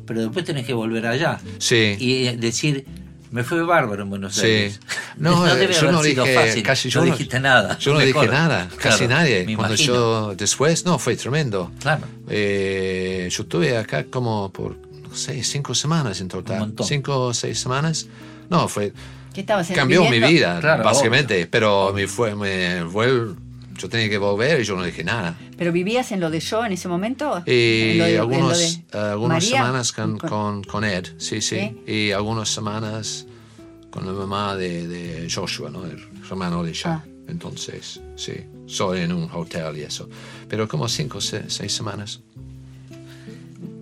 [0.04, 1.94] pero después tenés que volver allá Sí.
[2.00, 2.86] y eh, decir,
[3.34, 4.46] me fue bárbaro en Buenos Sí.
[4.46, 4.80] Aires.
[5.16, 6.62] No, eh, debe yo haber no sido dije, fácil.
[6.62, 7.76] casi yo no no- dijiste nada.
[7.78, 8.22] Yo no Mejor.
[8.22, 9.44] dije nada, casi Claro, nadie.
[9.44, 9.94] me Cuando imagino.
[9.94, 11.72] yo después, no, fue tremendo.
[11.80, 12.02] Claro.
[12.30, 16.60] Eh, yo estuve acá como por, no sé, cinco semanas en Un total.
[16.60, 16.86] montón.
[16.86, 18.06] Cinco o seis semanas.
[18.48, 18.92] No, fue,
[19.32, 20.28] ¿Qué estabas cambió mi viviendo?
[20.28, 21.48] vida, Claro, básicamente.
[21.48, 23.34] Pero me fue, me vuel-
[23.78, 25.36] yo tenía que volver y yo no dije nada.
[25.56, 27.42] ¿Pero vivías en lo de yo en ese momento?
[27.46, 28.64] Y ¿En lo de- en lo algunos, de
[28.98, 29.56] eh, algunas María?
[29.58, 31.92] semanas con, con, con Ed, sí, sí, ¿Sí?
[31.92, 33.26] Y algunas semanas
[33.90, 35.84] con la mamá de, de Joshua, ¿no?
[35.86, 35.98] El
[36.28, 37.02] hermano de Isha.
[37.04, 37.04] Ah.
[37.28, 38.34] Entonces, sí,
[38.66, 40.08] soy en un hotel y eso.
[40.48, 42.20] Pero como cinco o se- seis semanas.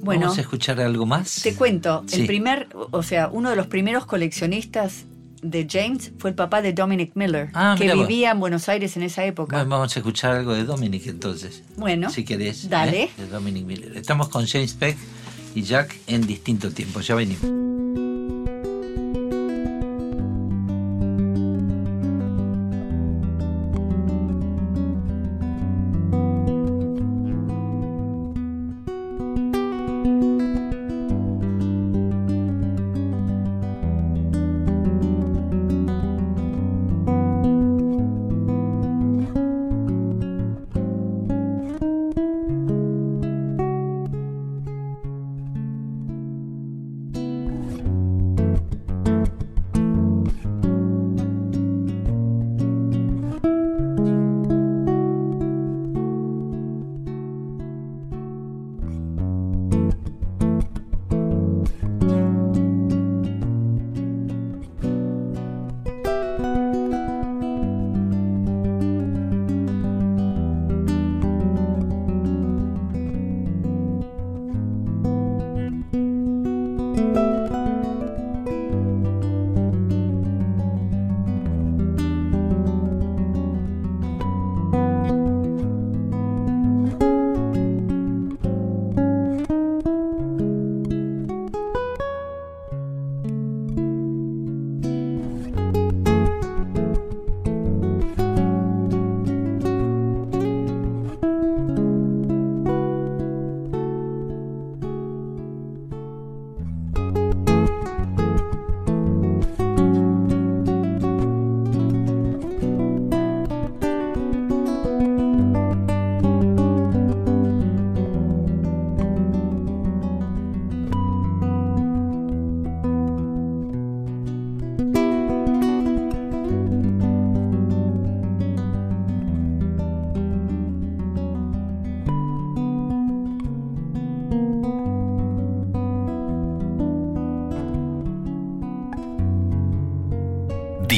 [0.03, 1.41] Bueno, Vamos a escuchar algo más.
[1.43, 2.23] te cuento, Sí.
[2.23, 5.05] el primer, o sea, uno de los primeros coleccionistas
[5.43, 8.07] de James fue el papá de Dominic Miller, Ah, que vos.
[8.09, 9.57] vivía en Buenos Aires en esa época.
[9.57, 11.63] Bueno, vamos a escuchar algo de Dominic entonces.
[11.77, 12.69] Bueno, si querés.
[12.71, 13.05] dale.
[13.05, 13.11] ¿eh?
[13.19, 13.97] De Dominic Miller.
[13.97, 14.97] Estamos con James Peck
[15.55, 17.01] y Jack en distinto tiempo.
[17.01, 17.72] Ya venimos.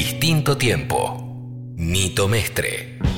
[0.05, 1.73] Distinto tiempo.
[1.77, 3.14] Nito Mestre.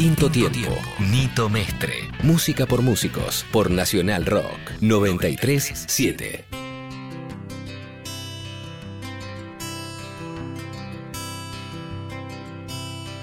[0.00, 0.74] Distinto tiempo.
[0.98, 2.08] Nito Mestre.
[2.22, 3.44] Música por músicos.
[3.52, 4.80] Por Nacional Rock.
[4.80, 6.46] 937.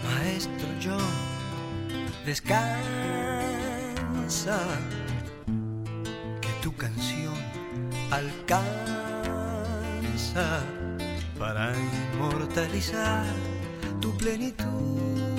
[0.04, 1.02] Maestro John,
[2.28, 2.70] descansa,
[6.40, 7.34] que tu canción
[8.12, 8.62] alcanza
[11.40, 11.74] para
[12.14, 13.26] inmortalizar
[14.00, 15.37] tu plenitud.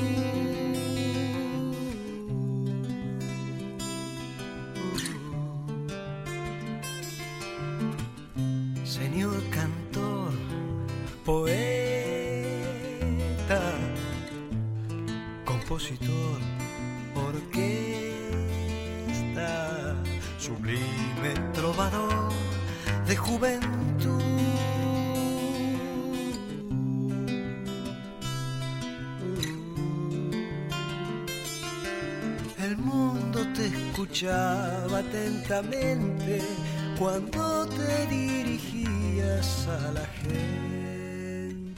[36.99, 41.75] Cuando te dirigías a la gente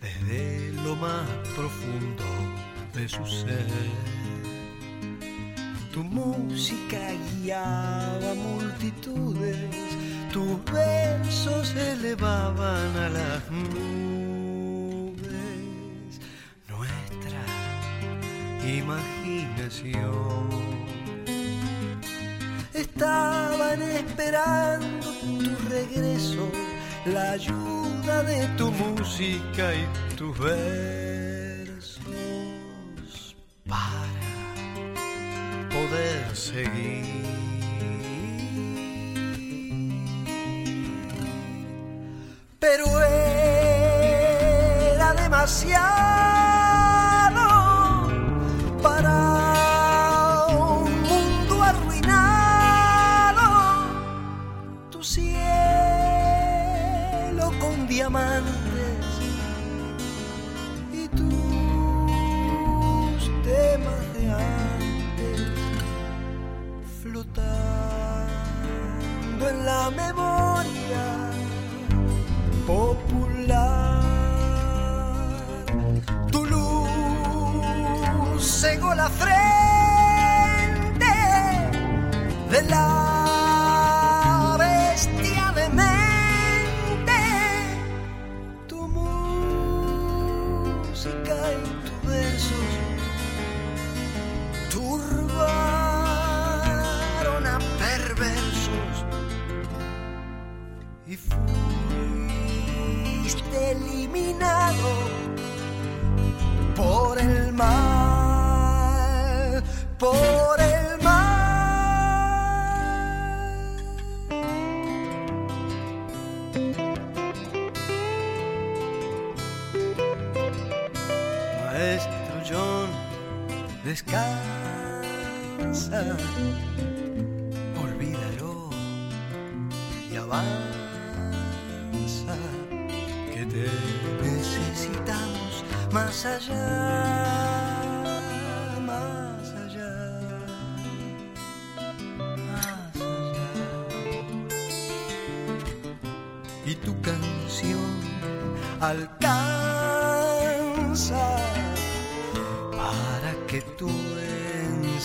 [0.00, 2.22] desde lo más profundo
[2.94, 3.66] de su ser.
[5.92, 7.00] Tu música
[7.42, 9.56] guiaba multitudes,
[10.32, 15.24] tus versos elevaban a las nubes.
[16.68, 17.42] Nuestra
[18.64, 20.23] imaginación
[27.34, 31.03] ayuda de tu música y tus versos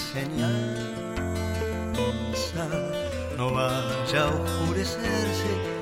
[0.10, 0.90] enseñanza.
[3.38, 5.79] No vaya a oscurecerse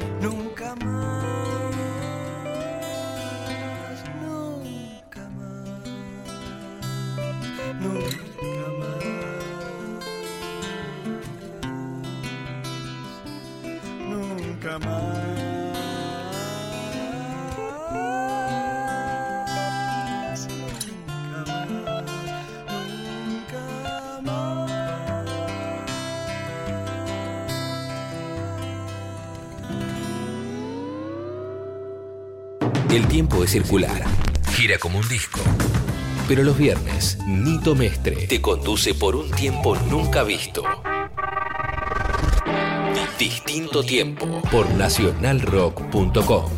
[33.17, 34.03] tiempo es circular.
[34.51, 35.39] Gira como un disco.
[36.27, 40.61] Pero los viernes, Nito Mestre te conduce por un tiempo nunca visto.
[43.17, 46.51] Distinto tiempo por nacionalrock.com.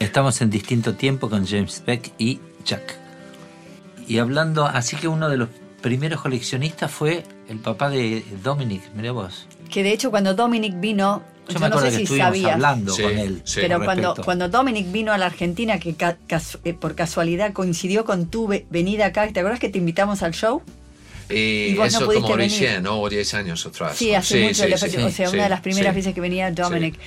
[0.00, 2.98] Estamos en distinto tiempo con James Beck y Jack.
[4.08, 5.48] Y hablando, así que uno de los
[5.80, 9.46] primeros coleccionistas fue el papá de Dominic, mirá vos.
[9.70, 12.26] Que de hecho cuando Dominic vino Yo yo me no acuerdo sé que si estuvimos
[12.28, 12.52] sabías.
[12.54, 13.42] hablando Sí, con él.
[13.44, 13.58] sí.
[13.60, 17.52] Pero con cuando, cuando Dominic vino a la Argentina, que ca- casu- eh, por casualidad
[17.52, 20.62] coincidió con tu ve- venida acá, ¿te acuerdas que te invitamos al show?
[21.28, 22.50] Y, Y vos no eso pudiste como venir.
[22.52, 23.00] recién, ¿no?
[23.00, 23.96] O 10 años atrás.
[23.96, 24.18] Sí, ¿no?
[24.18, 25.96] hace mucho, le- sí, o sea, sí, una de las primeras sí.
[26.00, 26.98] veces que venía Dominic.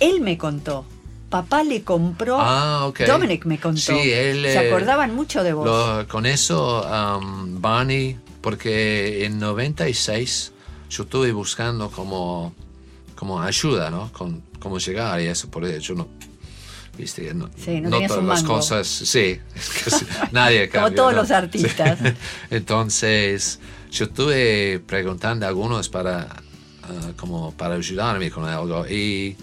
[0.00, 0.84] Él me contó,
[1.30, 3.00] papá le compró, Ah, ok.
[3.06, 5.66] Dominic me contó, Sí, él, se eh, acordaban mucho de vos.
[5.66, 6.82] Lo- con eso,
[7.18, 10.52] um, Barney, porque en 96
[10.90, 12.52] yo estuve buscando como,
[13.14, 14.10] como ayuda, ¿no?
[14.12, 16.08] Con cómo llegar y eso, por eso yo no.
[16.96, 19.40] Viste, no, Sí, no todas un las cosas, sí,
[20.30, 21.98] nadie Como cambia, todos los artistas.
[21.98, 22.08] Sí.
[22.50, 23.58] Entonces,
[23.90, 26.22] yo estuve preguntando a algunos para,
[26.84, 29.36] ah, como para ayudarme con algo, y,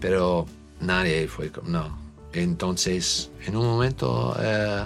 [0.00, 0.46] pero
[0.80, 1.98] nadie fue, como- no.
[2.32, 4.84] Entonces, en un momento, eh,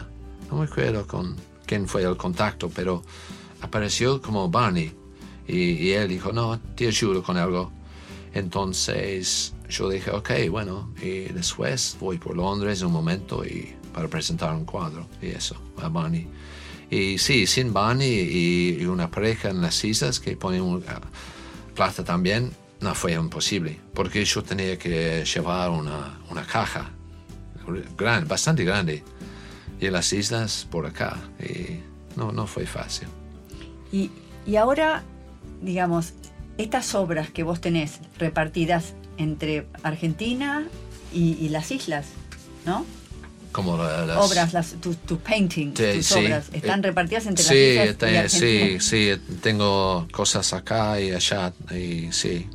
[0.50, 1.36] no me acuerdo con
[1.66, 3.02] quién fue el contacto, pero
[3.62, 4.92] apareció como Barney,
[5.48, 7.72] y, y él dijo, no, te ayudo con algo.
[8.32, 14.54] Entonces yo dije, ok, bueno, y después voy por Londres un momento y para presentar
[14.54, 16.28] un cuadro y eso, a Barney.
[16.90, 21.00] Y sí, sin Barney y, y una pareja en las islas que ponen ah,
[21.74, 26.90] plata también, no fue imposible, porque yo tenía que llevar una, una caja
[27.96, 29.04] grande, bastante grande,
[29.78, 31.80] y en las islas por acá, y
[32.16, 33.08] no, no fue fácil.
[33.92, 34.10] Y,
[34.46, 35.02] y ahora,
[35.62, 36.14] digamos,
[36.62, 40.66] estas obras que vos tenés repartidas entre Argentina
[41.12, 42.06] y, y las islas,
[42.66, 42.84] ¿no?
[43.52, 44.30] Como la- las...
[44.30, 46.18] Obras, las, tus tus paintings, Sí, tus sí.
[46.20, 48.78] obras, ¿están Eh, repartidas entre sí, las islas y te- Argentina?
[48.78, 52.46] sí, sí, tengo cosas acá y allá y sí,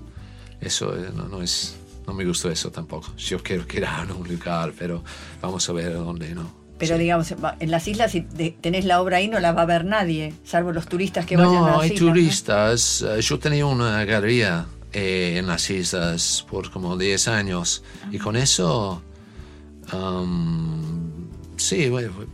[0.62, 1.76] eso eh, no, no es,
[2.08, 3.14] no me gustó eso tampoco.
[3.18, 5.04] Yo quiero quedar en un lugar, pero
[5.42, 6.65] vamos a ver dónde, ¿no?
[6.78, 7.04] Pero Sí.
[7.04, 10.34] digamos, en las islas, si tenés la obra ahí, no la va a ver nadie,
[10.44, 12.02] salvo los turistas que vayan a No, las hay islas.
[12.02, 12.08] ¿no?
[12.10, 13.02] turistas.
[13.08, 18.36] Eh, Yo tenía una galería eh, en las islas por como 10 años y con
[18.36, 19.02] eso,
[19.94, 20.82] um,
[21.58, 21.90] sí,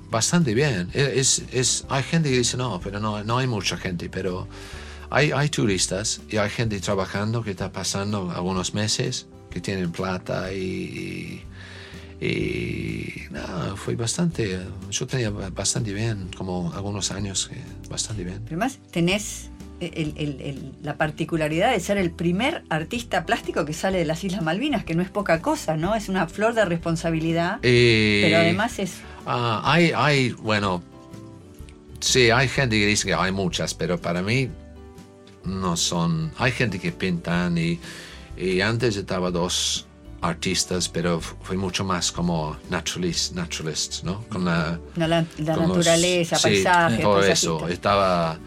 [0.10, 0.90] bastante bien.
[0.94, 4.48] E- Es, es, hay gente que dice, no, pero no, no hay mucha gente, pero
[5.10, 10.52] hay, hay turistas y hay gente trabajando que está pasando algunos meses, que tienen plata
[10.54, 10.58] y...
[10.58, 11.44] y
[12.22, 14.60] y nada, fue bastante,
[14.92, 17.58] yo tenía bastante bien, como algunos años, que
[17.90, 18.42] bastante bien.
[18.46, 19.50] Además tenés
[19.80, 24.24] el- el- el- la particularidad de ser el primer artista plástico que sale de las
[24.24, 25.96] Islas Malvinas, que no es poca cosa, ¿no?
[25.96, 28.98] Es una flor de responsabilidad, Eh, pero además es...
[29.26, 30.84] ah, hay, hay, bueno,
[32.00, 34.50] sí, hay gente que dice que hay muchas, pero para mí
[35.46, 36.32] no son.
[36.38, 37.80] Hay gente que pintan y,
[38.38, 39.88] y antes estaba dos
[40.22, 44.24] artistas, pero fue mucho más como naturalist, naturalists, ¿no?
[44.30, 46.64] Con la, La, la- con los- naturaleza, sí,
[47.02, 47.68] todo eso.
[47.68, 48.38] Estaba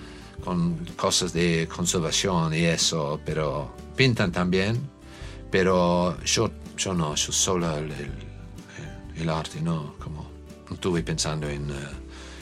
[0.45, 4.79] con cosas de conservación y eso, pero pintan también.
[5.51, 8.13] Pero yo, yo no, yo solo el, el-
[9.17, 10.29] el arte, no, como
[10.69, 11.75] no estuve pensando en eh,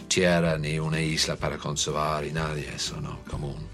[0.09, 3.67] tierra ni una isla para conservar y nada de eso, no, como un,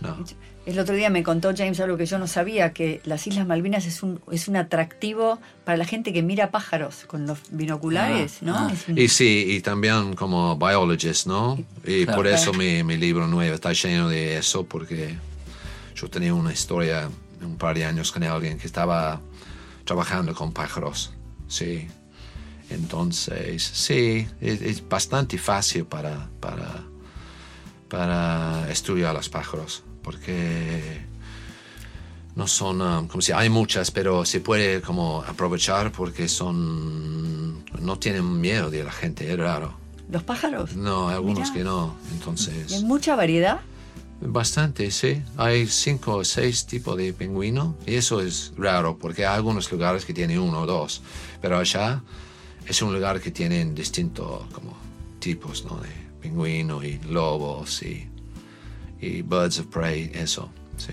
[0.00, 0.24] no.
[0.68, 3.86] El otro día me contó James algo que yo no sabía, que las Islas Malvinas
[3.86, 8.44] es un, es un atractivo para la gente que mira pájaros con los binoculares, Ah,
[8.44, 8.56] ¿no?
[8.58, 8.72] ah.
[8.88, 11.58] Un- Y sí, y también como biologist, ¿no?
[11.86, 12.16] Y Claro.
[12.18, 15.14] por eso mi, mi libro nuevo está lleno de eso, porque
[15.96, 17.08] yo tenía una historia
[17.40, 19.22] un par de años con alguien que estaba
[19.86, 21.12] trabajando con pájaros,
[21.48, 21.88] sí.
[22.68, 26.84] Entonces, sí, es, es bastante fácil para, para,
[27.88, 31.02] para estudiar los pájaros, porque
[32.34, 37.98] no son, um, como si hay muchas, pero se puede como aprovechar porque son, no
[37.98, 39.74] tienen miedo de la gente, es raro.
[40.10, 40.74] ¿Los pájaros?
[40.76, 41.52] No, algunos Mirá.
[41.52, 42.72] que no, ¿Y entonces...
[42.72, 43.60] hay mucha variedad?
[44.22, 45.22] Bastante, sí.
[45.36, 50.06] Hay cinco o seis tipos de pingüino y eso es raro porque hay algunos lugares
[50.06, 51.02] que tienen uno o dos,
[51.42, 52.02] pero allá
[52.66, 54.74] es un lugar que tienen distintos como
[55.18, 55.76] tipos ¿no?
[55.82, 55.90] de
[56.22, 58.08] pingüino y lobos y,
[59.00, 60.92] y birds of prey, eso, sí.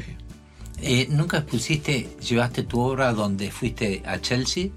[0.81, 4.67] Eh, ¿Nunca expusiste, llevaste tu obra donde fuiste a Chelsea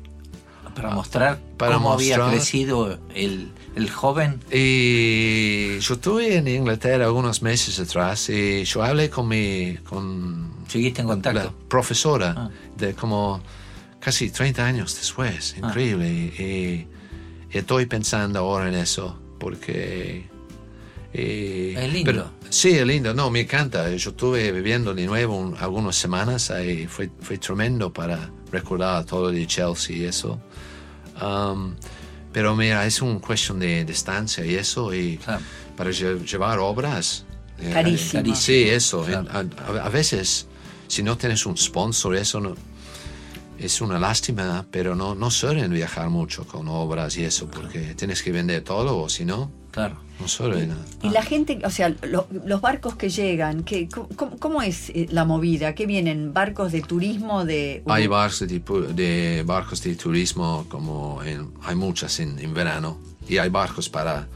[0.75, 4.41] para mostrar Ah, para cómo había mostrar- crecido el, el joven?
[4.53, 11.01] Y yo estuve en Inglaterra algunos meses atrás y yo hablé con mi con ¿Seguiste
[11.03, 11.43] en contacto?
[11.43, 12.51] la profesora Ah.
[12.77, 13.41] de como
[13.99, 15.67] casi 30 años después, Ah.
[15.67, 16.09] increíble.
[16.11, 16.87] Y,
[17.53, 20.29] y estoy pensando ahora en eso porque...
[21.13, 22.11] y- Es lindo.
[22.13, 23.89] pero- sí, es lindo, no, me encanta.
[23.95, 29.31] Yo estuve viviendo de nuevo un- algunas semanas y fue, fue tremendo para recordar todo
[29.31, 30.41] de Chelsea y eso.
[31.23, 31.75] Um,
[32.33, 35.43] pero mira, es una cuestión de distancia y eso, y Claro.
[35.77, 37.25] para lle- llevar obras.
[37.61, 38.37] eh, Carísimo.
[38.37, 39.03] Sí, eso.
[39.03, 39.23] Claro.
[39.41, 40.47] en- a, a- a veces,
[40.87, 42.55] si no tienes un sponsor, eso no,
[43.59, 48.23] es una lástima, pero no, no suelen viajar mucho con obras y eso, porque tienes
[48.23, 49.97] que vender todo o si no, Claro.
[50.21, 50.75] no suelen.
[51.03, 55.07] Y la gente, o sea, lo- los barcos que llegan, ¿qué, cómo, cómo es eh,
[55.11, 55.75] la movida?
[55.75, 56.33] ¿Qué vienen?
[56.35, 57.45] ¿Barcos de turismo?
[57.45, 58.59] de Hay barcos de,
[58.95, 62.99] de barcos de turismo, como en- hay muchas en, en verano,
[63.29, 64.27] y hay barcos para,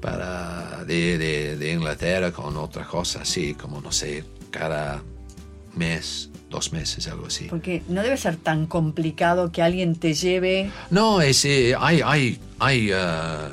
[0.00, 5.02] para de, de- de Inglaterra con otra cosa, así como, no sé, cada
[5.74, 7.46] mes, dos meses, algo así.
[7.48, 12.38] Porque no debe ser tan complicado que alguien te lleve No, es, eh, hay, hay,
[12.58, 13.48] hay, eh,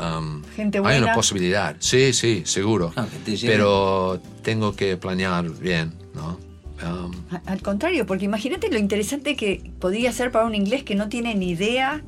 [0.00, 1.04] um, Gente hay buena.
[1.06, 2.92] una posibilidad, sí, sí, seguro.
[2.96, 3.06] Ah.
[3.42, 6.38] Pero tengo que planear bien, ¿no?
[6.86, 10.94] Um, A- Al contrario, porque imagínate lo interesante que podría ser para un inglés que
[10.94, 12.02] no tiene ni idea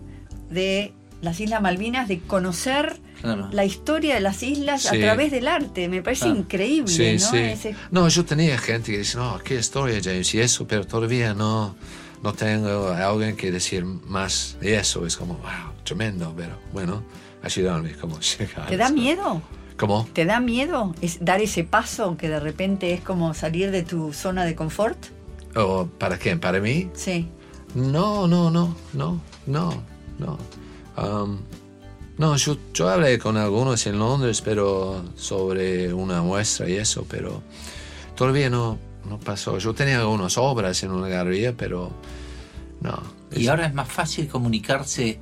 [0.49, 3.51] de las Islas Malvinas, de conocer Claro.
[3.53, 5.01] la historia de las islas a Sí.
[5.01, 5.89] través del arte.
[5.89, 6.39] Me parece Claro.
[6.41, 7.31] increíble, Sí, ¿no?
[7.31, 7.37] sí.
[7.37, 11.35] Ese- No, yo tenía gente que dice, no, qué historia, James, y eso, pero todavía
[11.35, 11.75] no,
[12.23, 15.05] no tengo a alguien que decir más de eso.
[15.07, 17.03] Es como, wow, tremendo, pero bueno,
[17.43, 18.69] ayudarme como llegar.
[18.69, 19.43] ¿Te da miedo?
[19.77, 20.07] ¿Cómo?
[20.13, 24.13] ¿Te da miedo es dar ese paso que de repente es como salir de tu
[24.13, 24.99] zona de confort?
[25.57, 26.39] ¿O para quién?
[26.39, 26.91] ¿Para mí?
[26.95, 27.29] Sí.
[27.75, 29.83] No, no, no, no, no,
[30.19, 30.39] no.
[30.97, 31.39] Um,
[32.19, 37.43] no, yo, yo hablé con algunos en Londres, pero sobre una muestra y eso, pero
[38.15, 38.79] todavía no,
[39.09, 39.57] no pasó.
[39.57, 41.91] Yo tenía algunas obras en una galería, pero
[42.83, 43.03] no.
[43.33, 45.21] Y ahora es más fácil comunicarse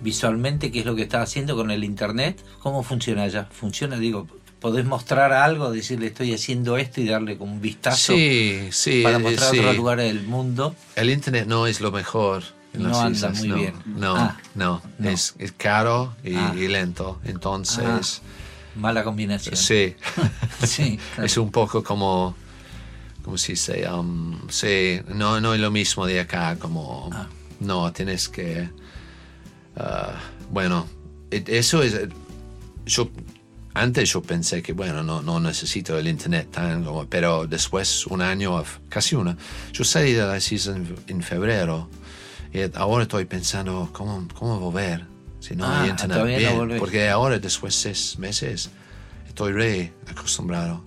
[0.00, 2.42] visualmente, que es lo que está haciendo con el internet.
[2.60, 3.48] ¿Cómo funciona allá?
[3.50, 3.98] ¿Funciona?
[3.98, 4.26] Digo,
[4.60, 9.18] ¿podés mostrar algo, decirle estoy haciendo esto y darle como un vistazo Sí, sí, para
[9.18, 9.58] mostrar sí.
[9.58, 10.74] otros lugares del mundo?
[10.96, 12.42] El internet no es lo mejor.
[12.74, 13.74] En No las anda islas, muy no, bien.
[13.86, 15.08] No, Ah, no, no.
[15.08, 16.54] Es, es caro y, Ah.
[16.56, 17.18] y lento.
[17.24, 19.56] Entonces, Ah, Mala combinación.
[19.56, 19.96] sí.
[20.66, 21.26] Sí, claro.
[21.26, 22.36] Es un poco como,
[23.24, 27.10] como si se, um, sí, no, no es lo mismo de acá, como,
[27.60, 28.68] no, tienes que,
[29.78, 30.14] ah,
[30.50, 30.86] bueno,
[31.30, 31.96] e- eso es,
[32.86, 33.10] yo,
[33.74, 38.22] antes yo pensé que, bueno, no, no necesito el internet tan, como, pero después, un
[38.22, 39.36] año, casi una,
[39.72, 41.88] yo salí de las islas en, febrero
[42.52, 45.04] y ahora estoy pensando, ¿cómo, cómo volver?
[45.40, 46.78] Si no Ah, hay internet, no bien, volvés.
[46.80, 48.70] porque ahora, después de seis meses,
[49.28, 50.82] estoy re acostumbrado.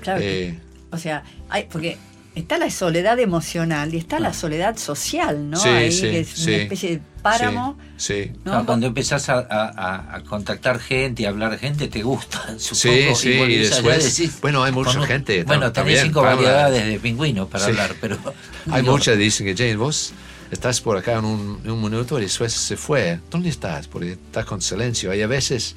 [0.00, 0.58] Claro, Eh,
[0.90, 1.96] o sea, hay, porque
[2.34, 5.58] está la soledad emocional y está la soledad social, ¿no?
[5.58, 7.78] Sí, Ahí sí, que es sí, una especie de páramo.
[7.96, 8.30] Sí, sí.
[8.44, 8.50] ¿no?
[8.52, 12.54] Claro, cuando empezás a, a- a- a contactar gente y hablar gente, te gusta.
[12.58, 16.02] Sí, supongo, sí, y y después- decís, bueno, hay mucha gente Bueno, tam- tenés también
[16.04, 17.70] cinco para variedades de pingüinos para Sí.
[17.70, 18.18] hablar, pero.
[18.70, 20.12] Hay digo, muchas que dicen que James, vos
[20.50, 23.18] estás por acá en un, en un minuto y después se fue.
[23.30, 23.88] ¿Dónde estás?
[23.88, 25.12] Porque está con silencio.
[25.14, 25.74] Y a veces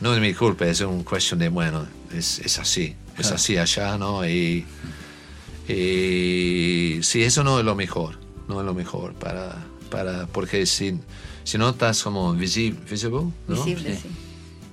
[0.00, 2.96] no es mi culpa, es una cuestión de, bueno, es, es así.
[3.16, 3.36] Es Claro.
[3.36, 4.26] así allá, ¿no?
[4.26, 4.64] Y,
[5.72, 8.18] y sí, eso no es lo mejor.
[8.48, 9.56] No es lo mejor para,
[9.90, 10.98] para porque si,
[11.44, 13.56] si no estás como visi- visible, ¿no?
[13.56, 14.00] Visible, Sí.
[14.02, 14.08] sí.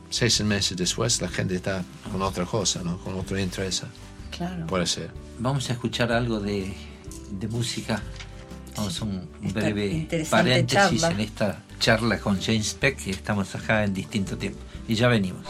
[0.09, 2.97] seis meses después la gente está con otra cosa, ¿no?
[2.99, 3.83] Con otro interés.
[4.35, 4.65] Claro.
[4.67, 5.11] Puede ser.
[5.39, 6.73] Vamos a escuchar algo de,
[7.31, 8.01] de música.
[8.75, 11.11] Vamos a un Esta breve paréntesis charla.
[11.11, 14.59] en esta charla con James Peck, que estamos acá en distinto tiempo.
[14.87, 15.45] Y ya venimos.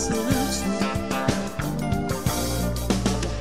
[0.00, 0.16] Sur.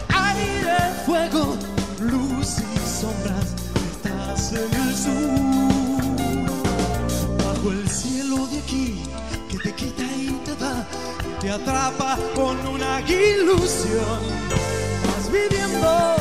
[0.10, 1.58] Aire, fuego,
[2.02, 3.56] luz y sombras,
[3.92, 5.30] estás en el sur.
[7.46, 9.02] Bajo el cielo de aquí,
[9.50, 10.86] que te quita y te da,
[11.40, 14.20] te atrapa con una ilusión.
[15.06, 16.16] Vas viviendo,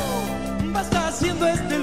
[0.73, 1.78] vas haciendo este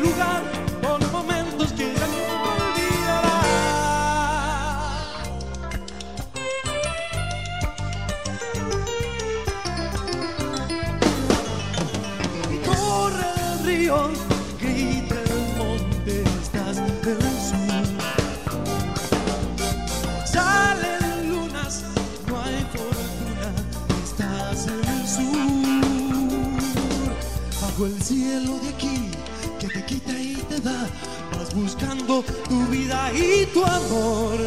[27.77, 29.11] Bajo el cielo de aquí
[29.59, 30.87] que te quita y te da,
[31.35, 34.37] vas buscando tu vida y tu amor.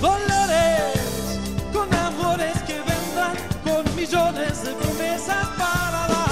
[0.00, 1.38] Con dolores,
[1.70, 6.29] con amores que vendrán, con millones de promesas para dar.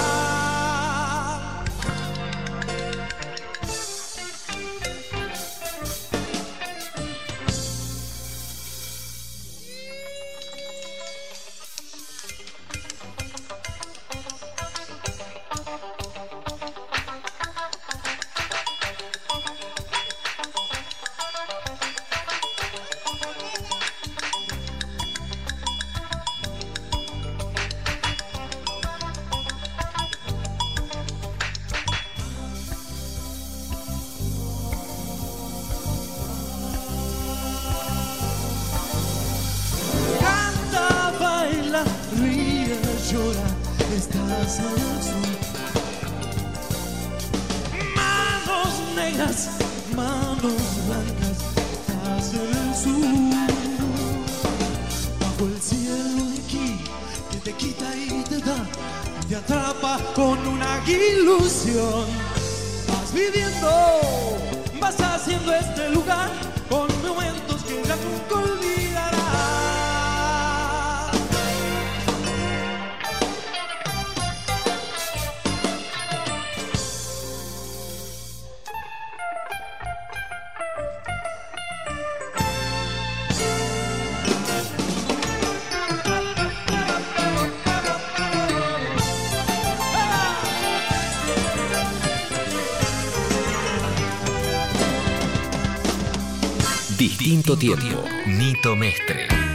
[97.59, 98.07] tiempo.
[98.25, 99.48] Nito Mestre.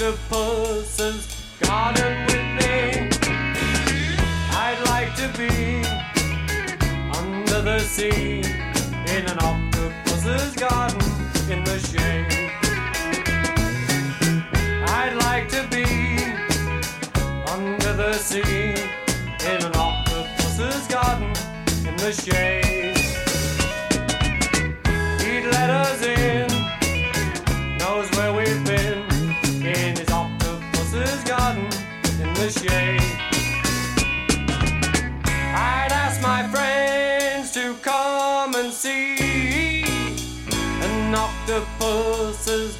[0.00, 1.26] octopus's
[1.60, 3.10] garden with me.
[4.50, 5.84] I'd like to be
[7.18, 8.40] under the sea
[9.14, 11.02] in an octopus's garden
[11.50, 12.50] in the shade.
[14.88, 15.84] I'd like to be
[17.52, 18.70] under the sea
[19.50, 21.28] in an octopus's garden
[21.86, 22.69] in the shade.
[42.50, 42.79] faces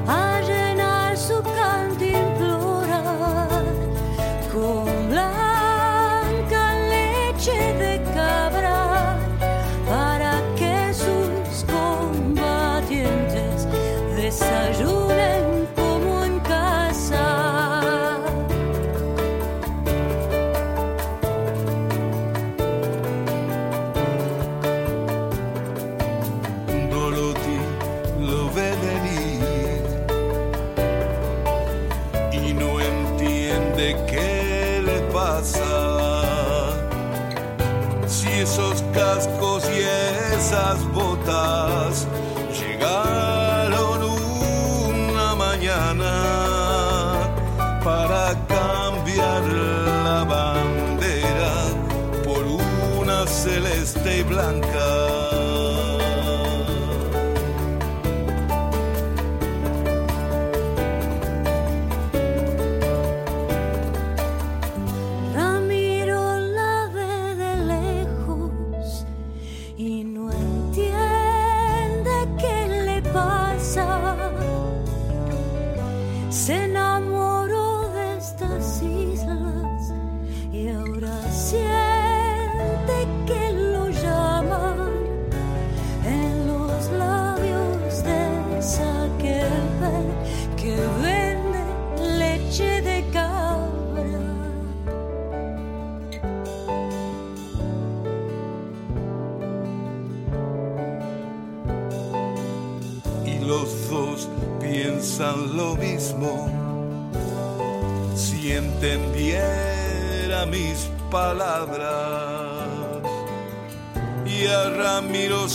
[0.07, 3.03] a llenar su cantimplora
[4.53, 5.00] con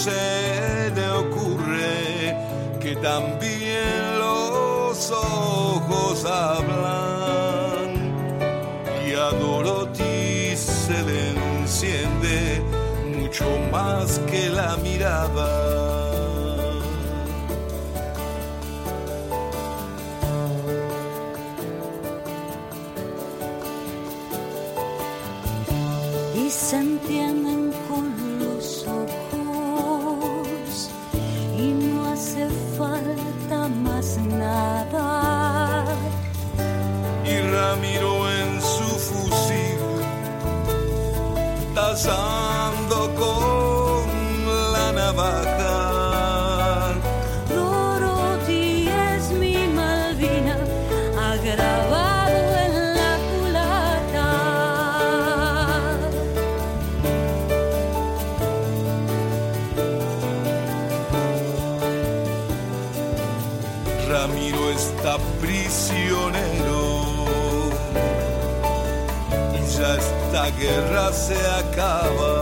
[0.05, 0.34] say
[70.57, 72.34] guerra se acaba.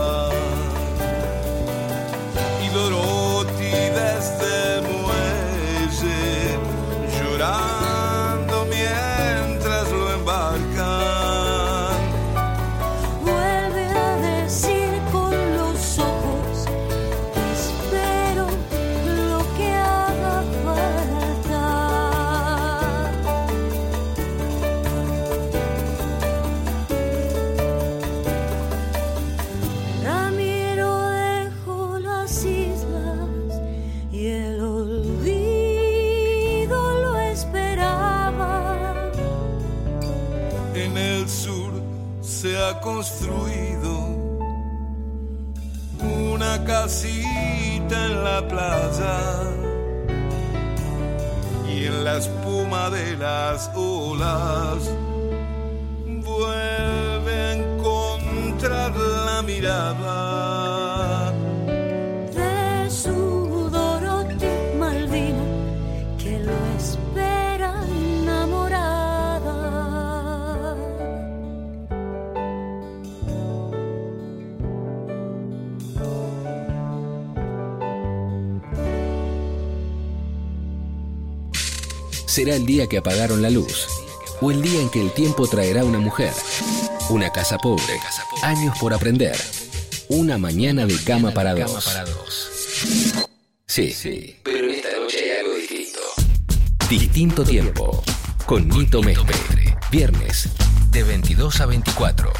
[43.04, 43.92] construido
[46.00, 49.20] una casita en la playa
[51.68, 54.90] y en la espuma de las olas.
[82.34, 83.86] Será el día que apagaron la luz
[84.40, 86.32] o el día en que el tiempo traerá una mujer,
[87.08, 88.00] una casa pobre,
[88.42, 89.36] años por aprender,
[90.08, 92.50] una mañana de cama para dos.
[93.66, 96.00] Sí, sí, pero esta noche hay algo distinto.
[96.90, 98.02] Distinto tiempo,
[98.46, 100.48] con Nito Mestre, viernes,
[100.90, 102.32] de 22 a 24.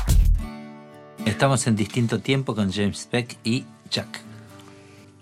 [1.25, 4.23] Estamos en distinto tiempo con James Beck y Jack.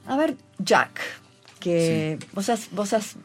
[0.07, 0.99] A ver, Jack,
[1.61, 3.17] que vos, has, vos has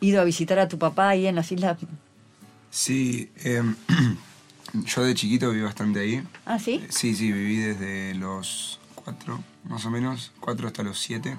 [0.00, 1.78] ido a visitar a tu papá ahí en las islas.
[2.70, 3.74] Sí, em,
[4.86, 6.22] yo de chiquito viví bastante ahí.
[6.46, 6.84] Ah, sí.
[6.88, 11.36] Sí, sí, viví desde los cuatro, más o menos, cuatro hasta los siete.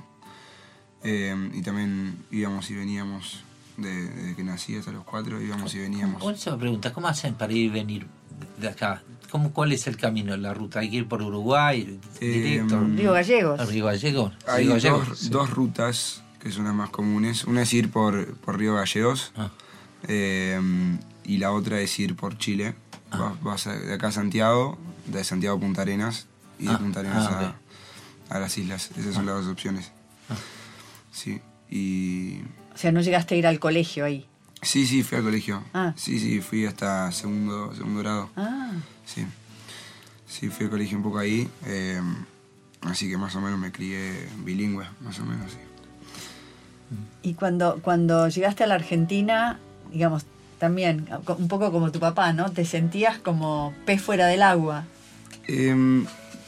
[1.04, 3.44] Em, y también íbamos y veníamos,
[3.78, 6.22] de- desde que nací hasta los cuatro, íbamos y veníamos.
[6.24, 8.08] Una sola pregunta, ¿cómo hacen para ir y venir
[8.60, 9.02] de acá?
[9.32, 10.80] ¿Cómo, ¿Cuál es el camino, la ruta?
[10.80, 12.76] ¿Hay que ir por Uruguay directo?
[12.76, 13.60] Em, Río Gallegos.
[13.60, 14.34] ¿A Río Gallegos?
[14.48, 15.30] Hay Río dos, Gallegos.
[15.30, 17.44] dos rutas que son las más comunes.
[17.46, 19.52] Una es ir por, por Río Gallegos Ah.
[20.08, 22.76] em, y la otra es ir por Chile.
[23.12, 23.18] Ah.
[23.18, 24.78] Vas, vas a- de acá a Santiago,
[25.08, 26.28] de Santiago a Punta Arenas
[26.60, 27.56] y de Ah, Punta Arenas ah,
[28.30, 28.92] a, a las islas.
[28.98, 29.92] Esas son las dos opciones.
[31.12, 32.42] Sí, y...
[32.74, 34.26] O sea, no llegaste a ir al colegio ahí.
[34.62, 35.64] Sí, sí, fui al colegio.
[35.74, 35.94] Ah.
[35.98, 38.30] Sí, sí, fui hasta segundo, segundo grado.
[38.36, 38.72] Ah,
[39.06, 39.26] Sí.
[40.28, 41.50] Sí, fui al colegio un poco ahí.
[41.66, 42.16] em,
[42.82, 45.58] así que más o menos me crié bilingüe, más o menos, sí.
[47.22, 49.60] Y cuando, cuando llegaste a la Argentina,
[49.92, 50.26] digamos,
[50.58, 52.52] también, un poco como tu papá, ¿no?
[52.52, 54.86] Te sentías como pez fuera del agua.
[55.48, 56.06] Em,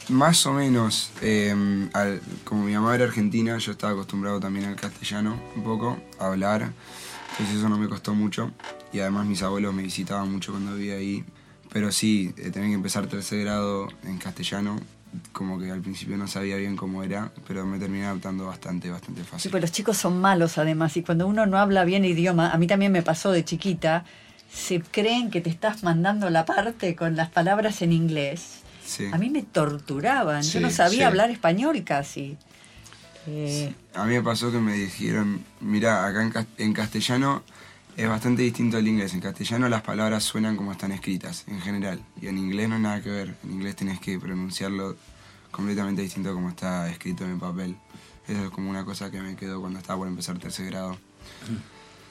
[0.08, 4.76] más o menos, em, al- como mi mamá era argentina, yo estaba acostumbrado también al
[4.76, 6.72] castellano un poco, a hablar,
[7.32, 8.50] entonces eso no me costó mucho.
[8.92, 11.24] Y además mis abuelos me visitaban mucho cuando vivía ahí.
[11.72, 14.76] Pero sí, eh, tener que empezar tercer grado en castellano,
[15.32, 19.22] como que al principio no sabía bien cómo era, pero me terminé adaptando bastante, bastante
[19.22, 19.50] Sí, fácil.
[19.50, 22.66] pues los chicos son malos además, y cuando uno no habla bien idioma, a mí
[22.66, 24.04] también me pasó de chiquita,
[24.52, 28.60] se creen que te estás mandando la parte con las palabras en inglés.
[28.84, 29.06] Sí.
[29.12, 31.02] A mí me torturaban, yo no sabía sí.
[31.04, 32.36] hablar español casi.
[33.26, 37.44] Eh, A mí me pasó que me dijeron, mira, acá en castellano
[37.96, 39.14] es bastante distinto al inglés.
[39.14, 42.02] En castellano las palabras suenan como están escritas, en general.
[42.20, 43.34] Y en inglés no hay nada que ver.
[43.44, 44.96] En inglés tienes que pronunciarlo
[45.50, 47.76] completamente distinto a como está escrito en el papel.
[48.26, 50.96] Eso es como una cosa que me quedó cuando estaba por empezar tercer grado.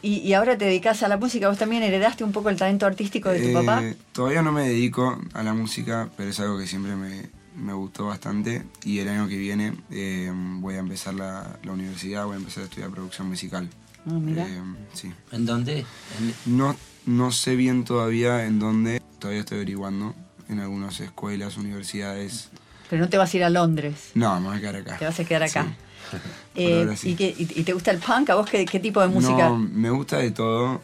[0.01, 2.86] y, y ahora te dedicas a la música, vos también heredaste un poco el talento
[2.86, 3.82] artístico de tu Eh, papá.
[4.11, 8.07] Todavía no me dedico a la música, pero es algo que siempre me, me gustó
[8.07, 8.63] bastante.
[8.84, 12.63] Y el año que viene eh, voy a empezar la, la universidad, voy a empezar
[12.63, 13.69] a estudiar producción musical.
[14.07, 14.45] Ah, mira.
[14.47, 14.61] Eh,
[14.93, 15.11] sí.
[15.31, 15.79] ¿En dónde?
[16.19, 16.75] En- No,
[17.05, 20.15] no sé bien todavía en dónde, todavía estoy averiguando
[20.49, 22.49] en algunas escuelas, universidades.
[22.89, 24.97] Pero no te vas a ir a Londres, No, me voy a quedar acá.
[24.97, 25.63] te vas a quedar acá.
[25.63, 26.17] Sí.
[26.55, 27.11] Eh, sí.
[27.11, 28.29] ¿y, qué- y- y te gusta el punk?
[28.31, 29.47] ¿A vos qué, qué tipo de música?
[29.47, 30.81] No, me gusta de todo,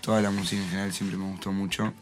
[0.00, 1.92] toda la música en general siempre me gustó mucho.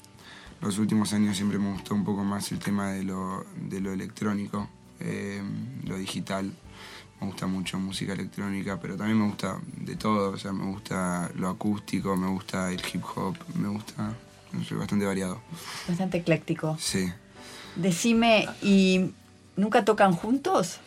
[0.60, 3.94] Los últimos años siempre me gustó un poco más el tema de lo, de lo
[3.94, 5.40] electrónico, eh,
[5.84, 6.52] lo digital.
[7.20, 10.30] Me gusta mucho música electrónica, pero también me gusta de todo.
[10.30, 14.14] O sea, me gusta lo acústico, me gusta el hip hop, me gusta.
[14.66, 15.40] Soy bastante variado.
[15.86, 16.76] Bastante ecléctico.
[16.80, 17.12] Sí.
[17.76, 19.12] Decime, ¿y
[19.56, 20.80] nunca tocan juntos?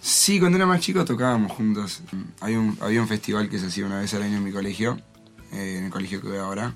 [0.00, 2.02] Sí, cuando era más chico tocábamos juntos.
[2.40, 4.98] Hay un, había un festival que se hacía una vez al año en mi colegio,
[5.52, 6.74] eh, en el colegio que voy ahora,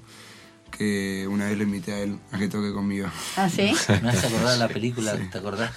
[0.71, 3.09] que una vez lo invité a él a que toque conmigo.
[3.37, 3.73] ¿Ah, sí?
[4.03, 5.15] ¿Me has acordado de la película?
[5.31, 5.71] ¿Te acordás?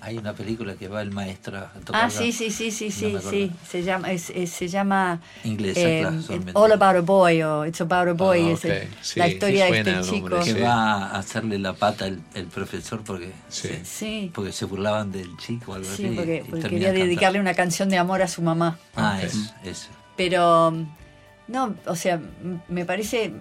[0.00, 3.20] Hay una película que va el maestro a tocar Ah, sí, sí, sí, sí, No
[3.20, 3.52] sí, sí.
[3.68, 6.50] Se llama, es- es- se llama Inglesa, eh, claro.
[6.54, 8.50] All About a Boy o It's About a Boy.
[8.50, 8.88] Ah, es el- ok.
[9.02, 10.28] Sí, la sí historia de suena este chico.
[10.40, 10.60] Que Sí.
[10.60, 13.68] va a hacerle la pata el, el profesor porque, Sí.
[13.68, 16.14] se, Sí, porque se burlaban del chico o algo sí, así.
[16.14, 17.04] porque, y porque quería cantando.
[17.04, 18.78] dedicarle una canción de amor a su mamá.
[18.94, 19.24] Ah, Ok.
[19.24, 19.88] eso, eso.
[20.16, 20.72] Pero,
[21.48, 22.20] no, o sea,
[22.68, 23.32] me parece,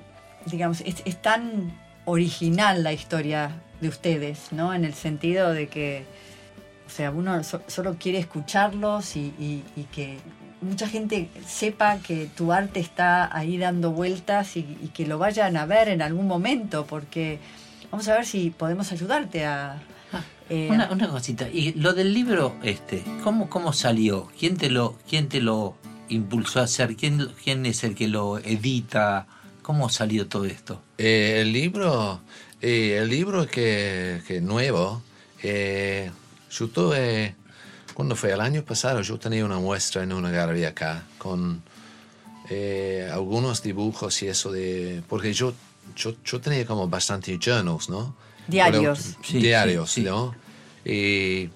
[0.45, 1.71] digamos, es, es tan
[2.05, 3.51] original la historia
[3.81, 4.73] de ustedes, ¿no?
[4.73, 6.05] En el sentido de que,
[6.87, 10.17] o sea, uno so- solo quiere escucharlos y, y- y que
[10.61, 15.57] mucha gente sepa que tu arte está ahí dando vueltas y, y que lo vayan
[15.57, 17.39] a ver en algún momento, porque
[17.91, 19.81] vamos a ver si podemos ayudarte a...
[20.49, 24.27] eh, Una, una cosita, y lo del libro, este, ¿cómo, cómo salió?
[24.39, 25.75] ¿Quién te lo, quién te lo
[26.07, 26.95] impulsó a hacer?
[26.95, 29.27] ¿Quién, quién es el que lo edita?
[29.65, 30.79] ¿Cómo salió todo esto?
[30.99, 32.21] Eh, el libro,
[32.61, 35.01] eh, el libro que, que nuevo,
[35.41, 36.11] eh,
[36.51, 37.33] yo tuve,
[37.95, 41.63] cuando fue el año pasado, yo tenía una muestra en una galería acá con
[42.51, 45.51] eh, algunos dibujos y eso de, porque yo,
[45.95, 48.15] yo, yo tenía como bastante journals, ¿no?
[48.47, 48.99] Diarios.
[49.15, 50.07] Pero- Sí, diarios, sí, sí.
[50.07, 50.35] ¿no?
[50.85, 51.49] Y,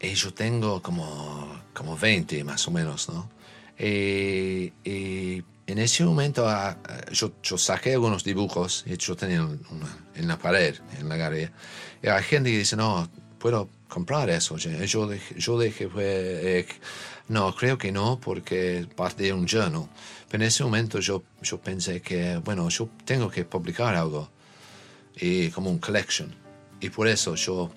[0.00, 3.28] y yo tengo como, como 20 más o menos, ¿no?
[3.78, 9.98] Y, y en ese momento ah, ah, yo, yo saqué algunos dibujos yo tenía una,
[10.14, 11.52] en la pared, en la galería.
[12.02, 14.56] Y hay gente que dice, no, puedo comprar eso.
[14.56, 16.66] Yo dije, yo dije eh,
[17.28, 19.88] no, creo que no, porque parte de un journal.
[20.28, 24.30] Pero en ese momento yo, yo pensé que, bueno, yo tengo que publicar algo,
[25.16, 26.34] y como un collection.
[26.80, 27.70] Y por eso yo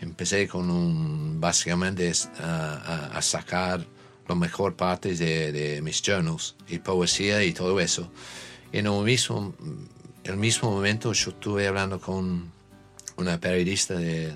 [0.00, 2.74] empecé con un, básicamente a,
[3.12, 3.86] a- a sacar
[4.26, 8.10] lo mejor partes de, de mis journals y poesía y todo eso.
[8.72, 9.54] En el mismo,
[10.24, 12.50] el mismo momento yo estuve hablando con
[13.16, 14.34] una periodista de,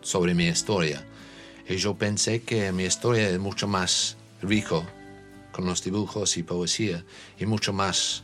[0.00, 1.04] sobre mi historia.
[1.68, 4.86] Y yo pensé que mi historia es mucho más rico
[5.52, 7.04] con los dibujos y poesía
[7.38, 8.22] y mucho más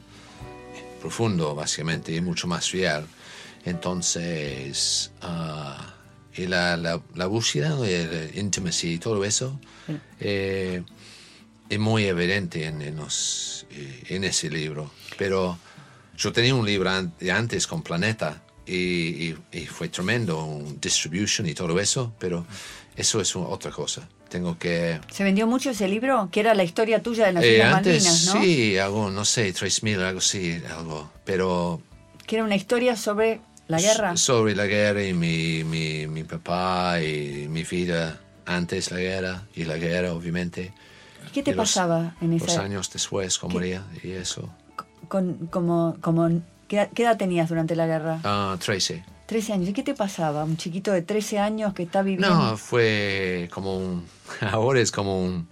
[1.01, 3.07] profundo, básicamente, y mucho más real.
[3.65, 5.95] Entonces, ah,
[6.37, 9.59] y la, la, la búsqueda de intimacy y todo eso
[10.21, 10.83] eh,
[11.69, 14.91] es muy evidente en, en, los- eh, en ese libro.
[15.19, 15.59] Pero
[16.17, 18.75] yo tenía un libro antes con Planeta y,
[19.31, 22.47] y- y fue tremendo, un distribution y todo eso, pero
[22.97, 24.09] eso es un- otra cosa.
[24.29, 24.99] Tengo que...
[25.11, 26.31] ¿Se vendió mucho ese libro?
[26.33, 28.43] Que era la historia tuya de las Eh, Islas antes Malvinas, ¿no?
[28.43, 31.11] sí, algo, no sé, 3.000, algo así, algo.
[31.27, 31.83] Pero
[32.27, 33.41] Que era una historia sobre
[33.73, 34.17] la guerra.
[34.17, 39.65] sobre la guerra y mi, mi, mi papá y mi vida antes la guerra y
[39.65, 40.73] la guerra, obviamente.
[41.33, 44.49] ¿Qué te y los- pasaba en Los esa años después, como moría y eso.
[45.09, 46.29] con, como, como
[46.69, 48.21] ¿qué, edad- qué edad tenías durante la guerra?
[48.25, 49.05] Ah, 13.
[49.27, 49.69] 13 años.
[49.71, 50.45] ¿Y qué te pasaba?
[50.45, 52.29] Un chiquito de 13 años que está viviendo.
[52.35, 54.05] No, fue como un...
[54.41, 55.49] Ahora es como un...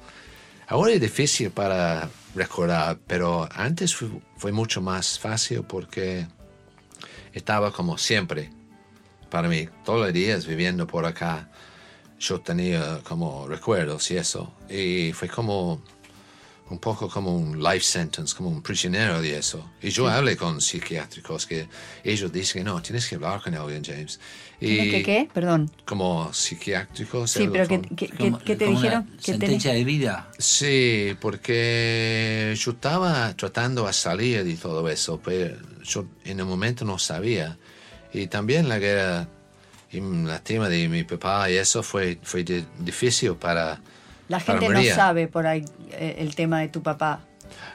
[0.66, 6.26] Ahora es difícil para recordar, pero antes fue, fue mucho más fácil porque
[7.32, 8.50] estaba como siempre
[9.30, 9.68] para mí.
[9.84, 11.50] Todos los días viviendo por acá,
[12.18, 14.52] yo tenía como recuerdos y eso.
[14.68, 15.80] Y fue como
[16.68, 19.70] un poco como un life sentence, como un prisionero de eso.
[19.82, 21.66] Y yo hablé con psiquiátricos que
[22.04, 24.20] ellos dicen que no, tienes que hablar con alguien, James.
[24.60, 25.28] ¿Tienes Y que qué?
[25.32, 25.68] Perdón.
[25.84, 27.30] como psiquiátricos.
[27.32, 29.04] Sí, pero ¿qué, qué- qué- Como- qué te dijeron?
[29.04, 30.30] Que tenés- sentencia de vida.
[30.38, 36.84] Sí, porque yo estaba tratando a salir de todo eso, pero yo en el momento
[36.84, 37.58] no sabía.
[38.12, 39.28] Y también la guerra,
[39.92, 43.80] y la tema de mi papá y eso fue, fue di- difícil para...
[44.28, 44.94] La para gente no María.
[44.94, 47.20] sabe por ahí eh, el tema de tu papá.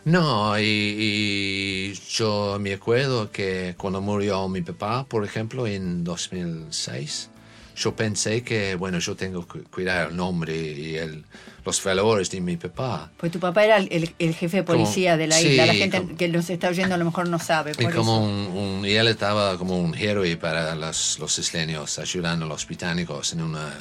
[0.06, 7.30] No, y, y yo me acuerdo que cuando murió mi papá, por ejemplo, en 2006,
[7.76, 11.26] yo pensé que, bueno, yo tengo que cuidar el nombre y el,
[11.66, 13.12] los valores de mi papá.
[13.18, 15.66] Pues tu papá era el, el- el jefe de policía Como- de la sí, isla.
[15.66, 17.74] La gente como- que nos está oyendo a lo mejor no sabe.
[17.78, 18.32] Y, como un,
[18.80, 23.34] un- y él estaba como un héroe para los, los isleños, ayudando a los británicos
[23.34, 23.74] en una,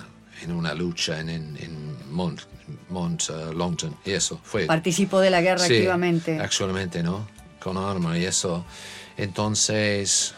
[0.42, 2.40] en una lucha en, en, Mount,
[2.88, 3.96] Mount uh, Longton.
[4.04, 4.66] Y eso fue.
[4.66, 6.38] Participó de la guerra Sí, activamente.
[6.40, 7.28] Actualmente, ¿no?
[7.60, 8.64] Con arma y eso.
[9.16, 10.34] Entonces,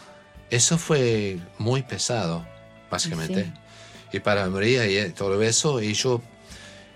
[0.49, 2.45] eso fue muy pesado,
[2.89, 3.45] básicamente.
[3.45, 4.17] Sí.
[4.17, 6.21] Y para María y todo eso, y yo,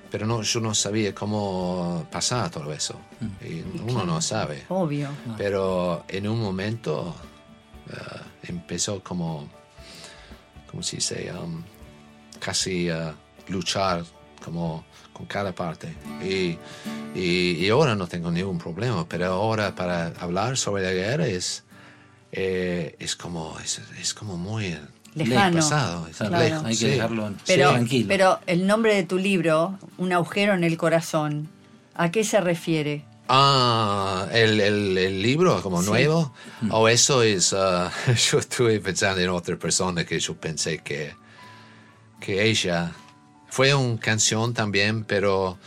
[0.09, 2.99] pero no, yo no sabía cómo pasar todo eso.
[3.41, 4.63] Y uno no sabe.
[4.69, 5.09] Obvio.
[5.37, 7.15] Pero en un momento
[7.93, 9.49] ah, empezó como,
[10.69, 11.31] ¿cómo se dice?
[11.31, 11.63] Um,
[12.39, 13.15] casi a
[13.47, 14.03] luchar
[14.43, 15.93] como con cada parte.
[16.23, 16.57] Y,
[17.13, 21.63] y, y ahora no tengo ningún problema, pero ahora para hablar sobre la guerra es,
[22.31, 24.77] eh, es, como, es, es como muy
[25.15, 25.57] Lejano.
[25.57, 26.07] pasado.
[26.07, 26.39] es Claro.
[26.39, 26.87] lejos, Hay que sí.
[26.87, 28.05] dejarlo Pero, tranquilo.
[28.07, 31.49] pero el nombre de tu libro, Un agujero en el corazón,
[31.95, 33.03] ¿a qué se refiere?
[33.27, 35.89] Ah, el, el, el libro como Sí.
[35.89, 36.33] nuevo.
[36.69, 37.91] O eso es, ah,
[38.31, 41.13] yo estuve pensando en otra persona que yo pensé que,
[42.19, 42.91] que ella
[43.49, 45.57] fue una canción también, pero...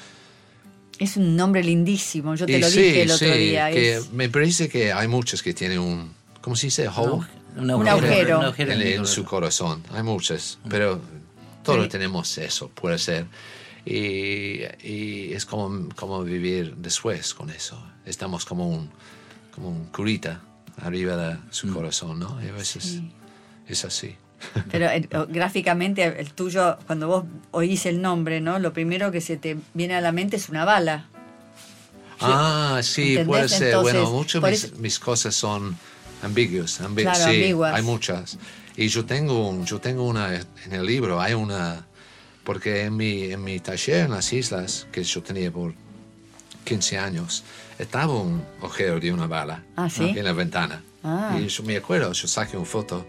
[0.99, 3.71] Es un nombre lindísimo, yo te y lo sí, dije el otro sí, día.
[3.71, 6.87] que es- me parece que hay muchos que tienen un, ¿cómo se dice?
[6.89, 7.27] Hole
[7.57, 8.39] Un Un agujero.
[8.39, 9.83] un agujero en, en en su corazón.
[9.93, 11.01] Hay muchos, pero
[11.63, 11.89] todos Sí.
[11.89, 13.27] tenemos eso, puede ser.
[13.87, 17.79] Y, y es como, como vivir después con eso.
[18.07, 18.91] Estamos como un,
[19.55, 20.41] como un curita
[20.83, 22.43] arriba de su corazón, ¿no?
[22.45, 23.01] Y a veces
[23.69, 24.17] es así.
[24.71, 28.59] Pero eh, gráficamente el tuyo, cuando vos oís el nombre, ¿no?
[28.59, 31.07] Lo primero que se te viene a la mente es una bala.
[32.21, 33.27] Ah, sí, ¿Entendés?
[33.27, 33.77] puede ser.
[33.77, 35.77] bueno, Entonces, muchas por mis, mis cosas son
[36.25, 36.81] ambiguas.
[36.81, 37.75] ambi- Claro, sí, ambiguas.
[37.75, 38.39] hay muchas.
[38.77, 41.87] Y yo tengo, un- yo tengo una, en el libro hay una,
[42.45, 45.73] porque en mi, en mi taller en las islas, que yo tenía por
[46.65, 47.45] 15 años,
[47.79, 50.13] estaba un agujero de una bala Ah, ¿sí?
[50.17, 50.83] en la ventana.
[51.03, 51.39] Ah.
[51.41, 53.07] Y yo me acuerdo, yo saqué una foto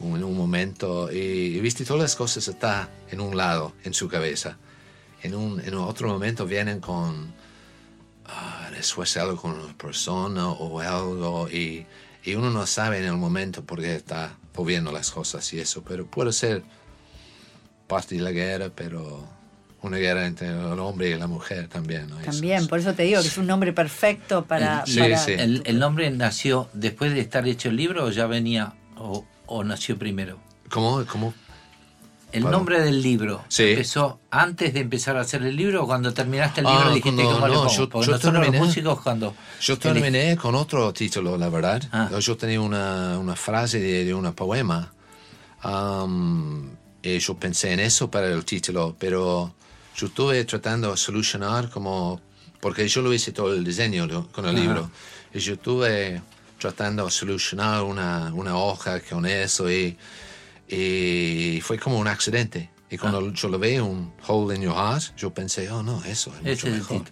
[0.00, 1.16] en un momento y,
[1.56, 4.56] y viste todas las cosas están en un lado, en su cabeza.
[5.22, 7.32] En un, en otro momento vienen con
[8.26, 11.84] ah, después algo con una persona o algo y,
[12.28, 15.82] y uno no sabe en el momento por qué está moviendo las cosas y eso,
[15.82, 16.62] pero puede ser
[17.86, 19.24] parte de la guerra, pero
[19.82, 22.08] una guerra entre el hombre y la mujer también.
[22.10, 22.20] ¿no?
[22.20, 24.84] Eso También, es- por eso te digo que es un nombre perfecto para...
[24.86, 25.32] Sí, para- sí.
[25.32, 29.64] ¿El, el nombre nació después de estar hecho el libro o ya venía o, o
[29.64, 30.38] nació primero?
[30.70, 31.04] ¿Cómo?
[31.06, 31.32] ¿Cómo?
[32.30, 33.62] El nombre del libro Sí.
[33.70, 37.22] empezó antes de empezar a hacer el libro o cuando terminaste el libro Ah, dijiste
[37.24, 37.72] no, cómo le no, pongo?
[37.76, 41.82] yo- Porque yo nosotros los terminé- músicos cuando Yo terminé con otro título, la verdad.
[41.90, 42.10] Ah.
[42.18, 44.92] Yo tenía una, una frase de, de un poema
[45.62, 46.70] am,
[47.02, 49.54] y yo pensé en eso para el título, pero
[49.96, 52.20] yo estuve tratando de solucionar como,
[52.60, 54.90] porque yo lo hice todo el diseño con el libro,
[55.32, 56.20] y yo estuve
[56.58, 59.96] tratando de solucionar una, una hoja con eso y,
[60.68, 62.70] y fue como un accidente.
[62.90, 63.32] Y cuando Ah.
[63.34, 66.50] yo lo vi, un hole in your heart, yo pensé, oh no, eso es mucho
[66.50, 67.02] ese es mejor.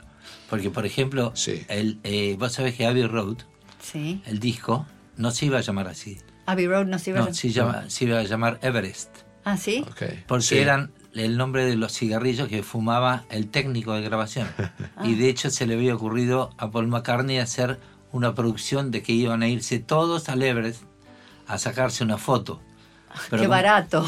[0.48, 1.64] Porque, por ejemplo, Sí.
[1.68, 3.38] el, eh, vos sabés que Abbey Road,
[3.82, 4.22] Sí.
[4.26, 6.18] el disco, no se iba a llamar así.
[6.46, 7.26] Abbey Road no se iba a...
[7.26, 9.10] No, se, llama- se iba a llamar Everest.
[9.44, 9.84] Ah, ¿sí?
[9.90, 10.58] Ok, Porque sí.
[10.58, 14.48] eran el nombre de los cigarrillos que fumaba el técnico de grabación.
[15.04, 17.78] Y de hecho se le había ocurrido a Paul McCartney hacer
[18.12, 20.82] una producción de que iban a irse todos al Everest
[21.46, 22.60] a sacarse una foto.
[23.30, 24.06] Pero Qué barato.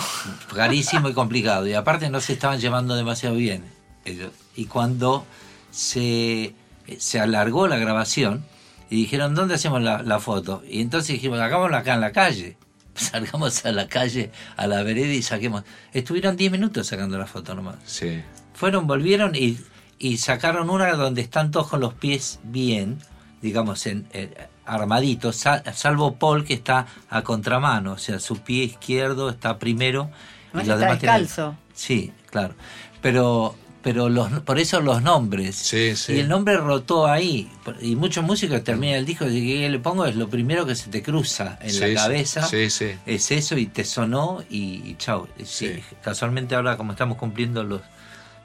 [0.55, 1.66] Carísimo y complicado.
[1.66, 3.64] Y aparte no se estaban llevando demasiado bien.
[4.05, 4.32] ellos.
[4.56, 5.24] Y cuando
[5.70, 6.55] se,
[6.98, 8.44] se alargó la grabación
[8.90, 10.62] y dijeron, ¿dónde hacemos la, la foto?
[10.68, 12.56] Y entonces dijimos, hagámosla acá en la calle.
[12.94, 15.62] Salgamos a la calle, a la vereda y saquemos.
[15.93, 17.76] Estuvieron 10 minutos sacando la foto nomás.
[17.85, 18.22] Sí.
[18.55, 19.59] Fueron, volvieron y,
[19.98, 22.98] y sacaron una donde están todos con los pies bien,
[23.40, 28.65] digamos, en, eh, armaditos, sal- salvo Paul que está a contramano, o sea, su pie
[28.65, 30.11] izquierdo está primero.
[30.53, 31.57] Los demás tienen- descalzo.
[31.74, 32.55] Sí, claro.
[33.03, 35.55] Pero, pero los, por eso los nombres.
[35.57, 36.15] Sí, sí.
[36.15, 37.49] Y el nombre rotó ahí.
[37.81, 40.05] Y muchos músicos terminan el disco y ¿qué le pongo?
[40.07, 42.43] Es lo primero que se te cruza en Sí, la cabeza.
[42.47, 42.90] Sí, sí.
[43.07, 45.28] Es eso y te sonó y, y chao.
[45.39, 45.82] Sí, Sí.
[46.03, 47.82] Casualmente ahora como estamos cumpliendo los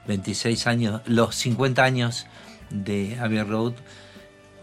[0.06, 2.26] 26 años, los 50 años
[2.70, 3.72] de Abbey Road,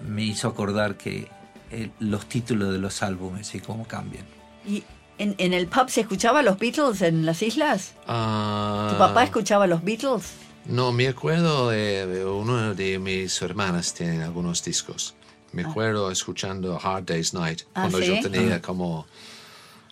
[0.08, 1.28] me hizo acordar que
[1.72, 4.26] eh, los títulos de los álbumes y cómo cambian.
[4.68, 4.84] ¿Y
[5.18, 7.93] en, en el pub se escuchaba los Beatles en las islas?
[8.07, 10.23] Ah, ¿Tu papá escuchaba los Beatles?
[10.65, 15.15] No, me acuerdo de, de uno de mis hermanas tiene algunos discos.
[15.53, 18.06] Me acuerdo escuchando Hard Day's Night Ah, cuando ¿sí?
[18.22, 18.61] yo tenía Ah.
[18.61, 19.06] como,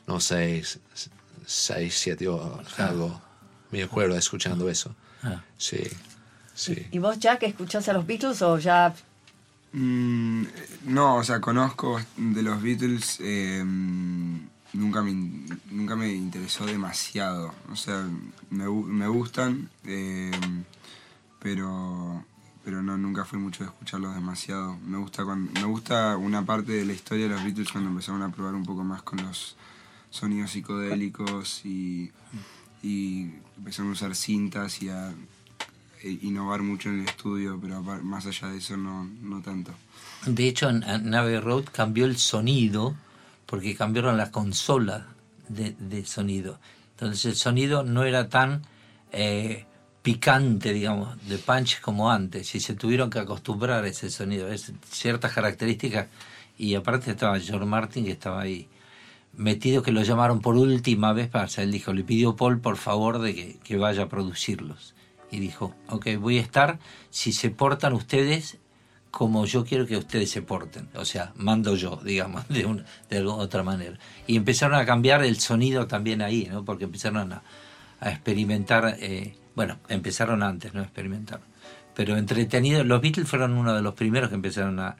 [0.07, 0.63] no sé,
[1.45, 3.19] seis, siete o algo.
[3.71, 4.95] Me acuerdo escuchando eso.
[5.23, 5.41] Ah.
[5.57, 5.83] Sí,
[6.53, 6.87] sí.
[6.91, 8.93] ¿Y vos, Jack, escuchás a los Beatles o ya
[9.71, 10.43] Mm,
[10.85, 13.17] no, o sea, conozco de los Beatles.
[13.21, 13.63] eh,
[14.73, 15.13] nunca, me,
[15.71, 17.53] nunca me interesó demasiado.
[17.71, 18.07] O sea,
[18.49, 20.31] me, me gustan, eh,
[21.39, 22.25] pero,
[22.63, 24.77] pero no, nunca fui mucho de escucharlos demasiado.
[24.85, 28.21] Me gusta, cuando, me gusta una parte de la historia de los Beatles cuando empezaron
[28.21, 29.55] a probar un poco más con los
[30.09, 32.11] sonidos psicodélicos y,
[32.81, 35.13] y empezaron a usar cintas y a
[36.03, 39.73] innovar mucho en el estudio, pero más allá de eso no, no tanto.
[40.25, 42.95] De hecho, Abbey Road cambió el sonido
[43.45, 45.07] porque cambiaron la consola
[45.47, 46.59] de, sonido.
[46.91, 48.61] Entonces el sonido no era tan
[49.11, 49.65] eh,
[50.01, 52.53] picante, digamos, de punch como antes.
[52.55, 56.07] Y se tuvieron que acostumbrar a ese sonido, es ciertas características.
[56.57, 58.67] Y aparte estaba George Martin que estaba ahí
[59.33, 63.19] metido, que lo llamaron por última vez para él dijo, le pidió Paul por favor
[63.19, 64.93] de que vaya a producirlos.
[65.31, 66.79] Y dijo, ok, voy a estar
[67.09, 68.57] si se portan ustedes
[69.11, 70.89] como yo quiero que ustedes se porten.
[70.95, 73.97] O sea, mando yo, digamos, de, una, de otra manera.
[74.27, 76.63] Y empezaron a cambiar el sonido también ahí, ¿no?
[76.63, 77.43] Porque empezaron a,
[77.99, 81.45] a experimentar, eh, bueno, empezaron antes, no experimentaron.
[81.95, 84.95] Pero entretenido, los Beatles fueron uno de los primeros que empezaron a,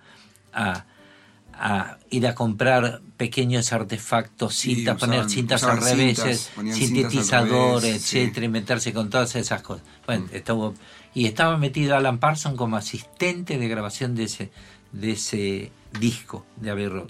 [1.62, 6.76] a ir a comprar pequeños artefactos, Sí, cintas, poner usaban- cintas al revés, cintas, cintas
[6.78, 8.20] sintetizadores, revés, sí.
[8.20, 9.84] etcétera, y meterse con todas esas cosas.
[10.06, 10.74] Bueno, estuvo,
[11.14, 14.52] y estaba metido Alan Parsons como asistente de grabación de ese,
[14.94, 17.10] de ese disco de Abbey Road.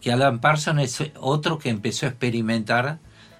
[0.00, 2.98] Que Alan Parsons es otro que empezó a experimentar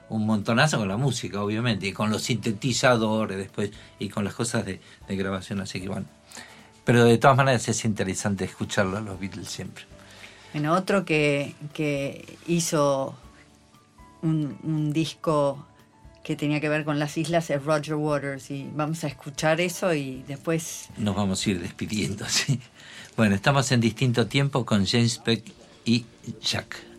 [0.09, 3.70] un montonazo con la música, obviamente, y con los sintetizadores después,
[4.01, 6.06] y con las cosas de, de grabación, así que bueno.
[6.85, 9.85] Pero de todas maneras es interesante escucharlo a los Beatles siempre.
[10.52, 13.14] Bueno, otro que, que hizo
[14.22, 15.64] un, un disco
[16.24, 19.94] que tenía que ver con las islas es Roger Waters y vamos a escuchar eso
[19.94, 22.60] y después Nos vamos a ir despidiendo, sí.
[23.16, 25.44] Bueno, estamos en distinto tiempo con James Beck
[25.85, 26.05] y
[26.40, 26.89] Jack.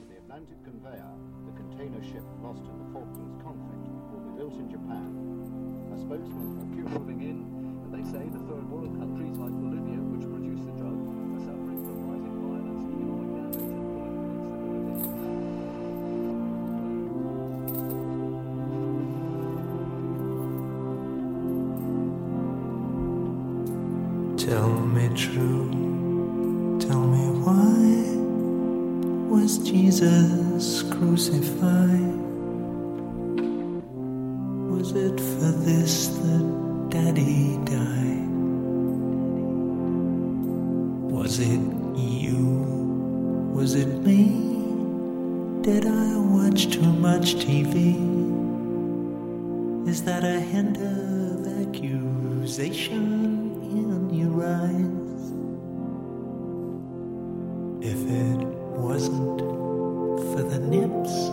[60.31, 61.29] for the nips.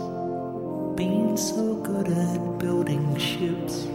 [0.97, 3.87] being so good at building ships.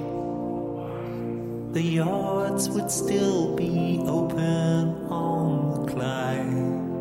[1.73, 6.94] The yards would still be open on the Clyde.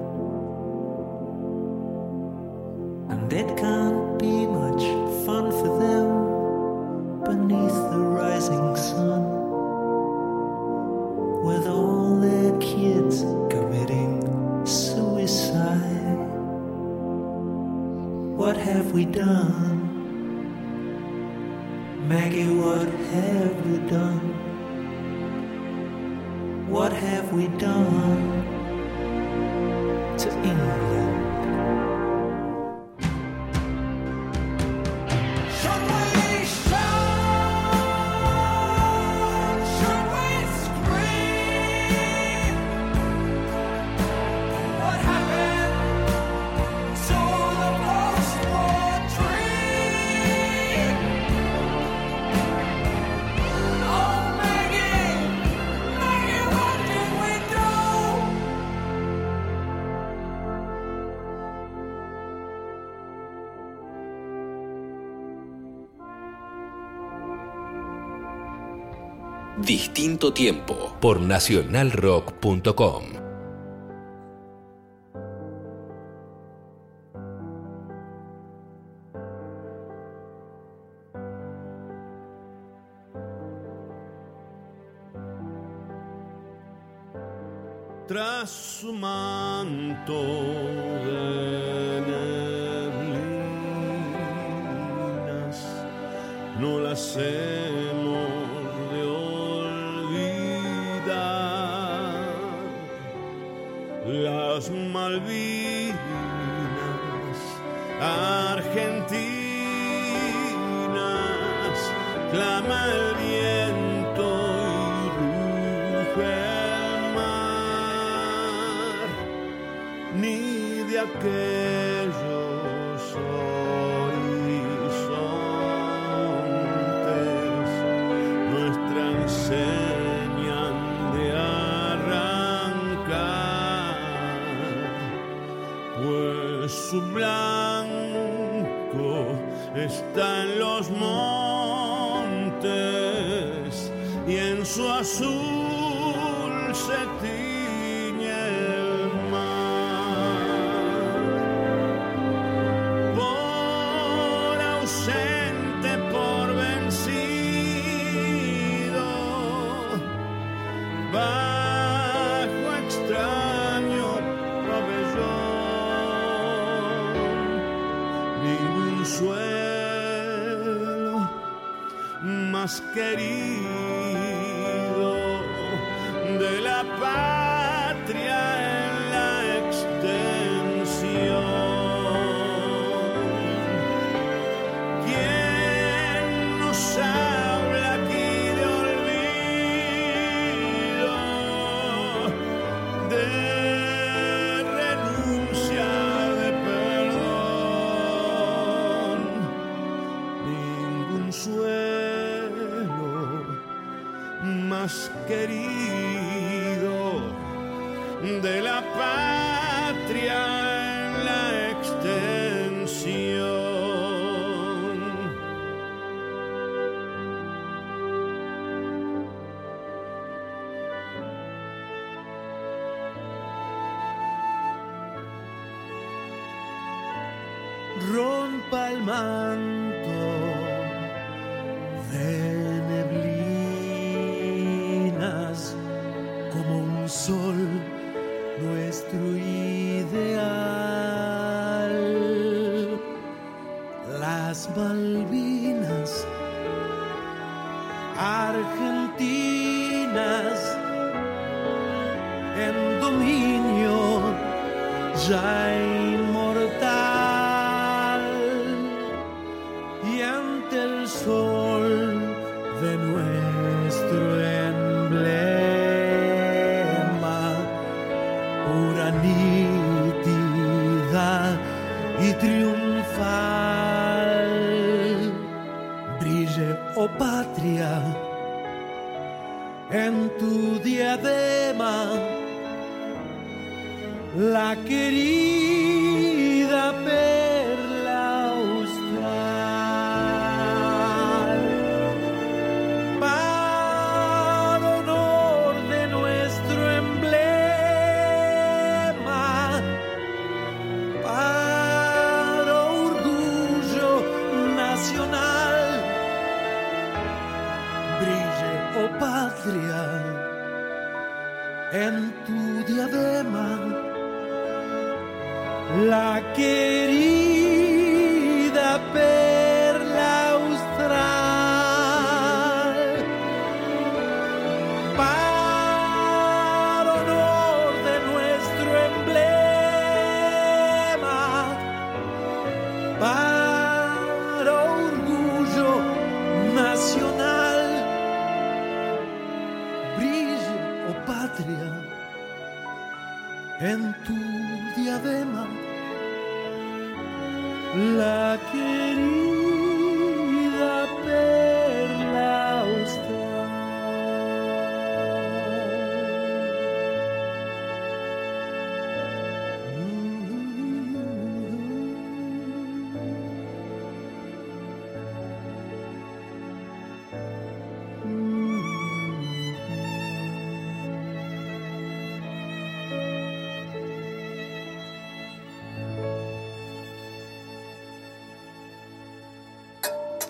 [71.04, 73.23] por nacionalrock.com.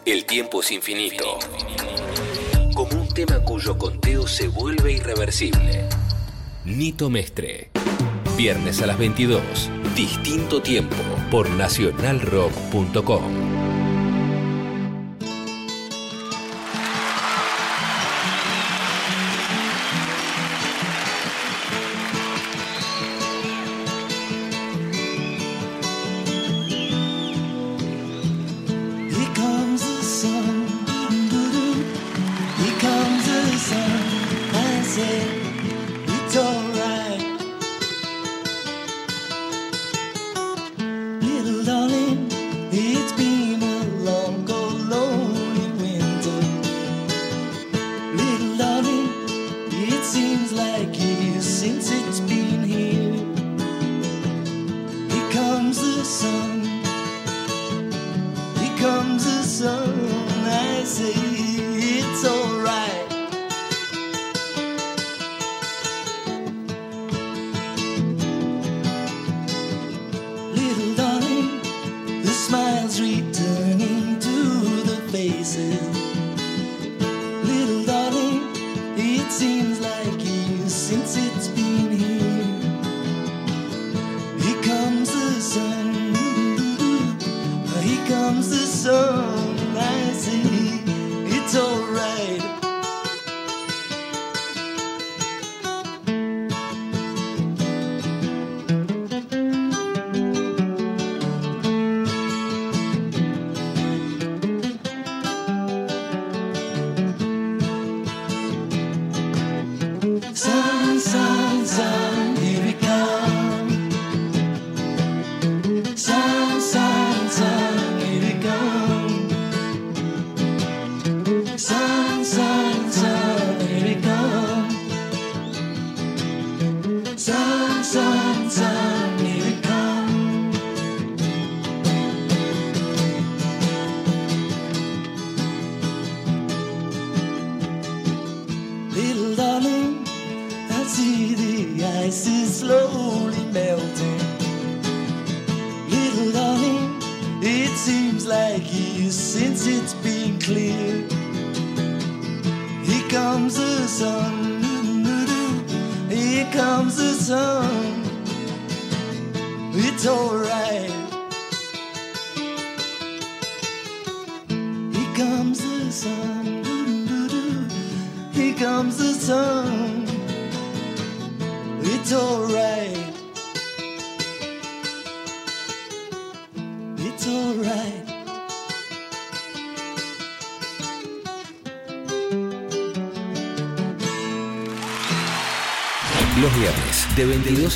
[0.05, 1.39] El tiempo es infinito.
[2.75, 5.87] Como un tema cuyo conteo se vuelve irreversible.
[6.65, 7.69] Nito Mestre.
[8.35, 9.41] Viernes a las 22.
[9.95, 10.97] Distinto tiempo
[11.31, 13.42] por nacionalrock.com.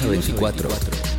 [0.07, 0.69] 22 a 24,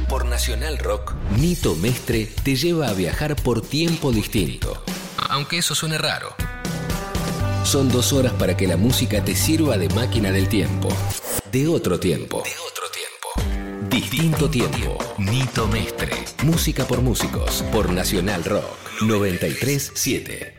[0.09, 4.83] por Nacional Rock, Nito Mestre te lleva a viajar por tiempo distinto.
[5.29, 6.35] Aunque eso suene raro.
[7.65, 10.89] Son dos horas para que la música te sirva de máquina del tiempo.
[11.53, 12.43] De otro tiempo.
[12.43, 13.91] De otro tiempo.
[13.91, 14.99] Distinto tiempo.
[15.19, 16.13] Nito Mestre.
[16.45, 17.63] Música por músicos.
[17.71, 19.03] Por Nacional Rock.
[19.03, 20.58] 937.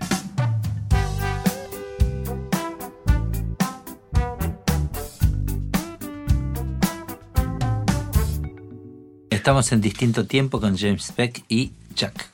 [9.49, 12.29] Estamos en distinto tiempo con James Beck y Jack.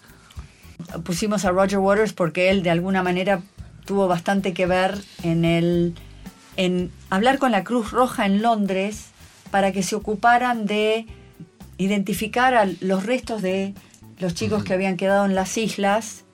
[1.05, 3.41] Pusimos a Roger Waters porque él de alguna manera
[3.85, 5.95] tuvo bastante que ver en el
[6.57, 9.11] en hablar con la Cruz Roja en Londres
[9.49, 11.05] para que se ocuparan de
[11.77, 13.73] identificar a los restos de
[14.19, 16.25] los chicos que habían quedado en las islas.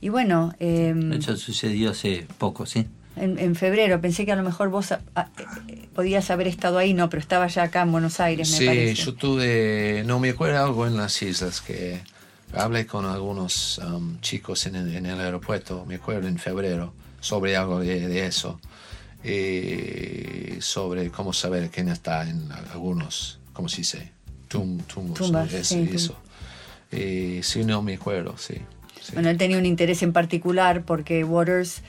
[0.00, 2.88] Y bueno, em, Eso sucedió hace poco, ¿sí?
[3.16, 5.28] En, en febrero pensé que a lo mejor vos a- a-
[5.68, 8.66] eh, podías haber estado ahí, no, pero estaba ya acá en Buenos Aires, me Sí,
[8.66, 8.94] parece.
[9.02, 12.00] yo tuve, no me acuerdo algo en las islas que
[12.52, 17.56] hablé con algunos um, chicos en el, en el aeropuerto, me acuerdo en febrero, sobre
[17.56, 18.60] algo de, de eso.
[19.24, 24.12] Y sobre cómo saber quién está en algunos, ¿cómo se dice?
[24.48, 25.26] Tum, tumbos, ¿no?
[25.26, 26.16] Tumbas, Es- sí, eso.
[26.92, 28.54] Y sí, no me acuerdo, sí.
[29.14, 31.82] Bueno, él tenía un interés en particular porque Waters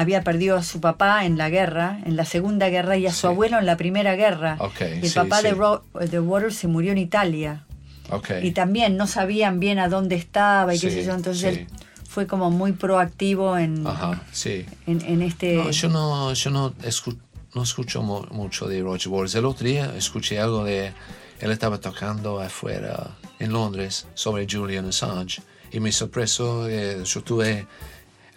[0.00, 3.26] había perdido a su papá en la guerra, en la Segunda Guerra, y a su
[3.26, 4.56] abuelo en la Primera Guerra.
[4.58, 5.54] Ok, y el sí, papá de, sí.
[5.54, 7.64] Ro- de Waters se murió en Italia.
[8.10, 8.30] Ok.
[8.42, 11.14] Y también no sabían bien a dónde estaba y qué Sí, sé yo.
[11.14, 11.60] Entonces sí.
[11.60, 11.66] él
[12.08, 14.66] fue como muy proactivo en, Ajá, sí.
[14.88, 15.54] en, en este...
[15.54, 17.16] No, yo no, yo no, escu-
[17.54, 19.36] no escucho mu- mucho de Roger Waters.
[19.36, 20.92] El otro día escuché algo de...
[21.38, 25.40] Él estaba tocando afuera en Londres sobre Julian Assange
[25.72, 26.68] y me sorpresó.
[26.68, 27.66] eh, yo tuve...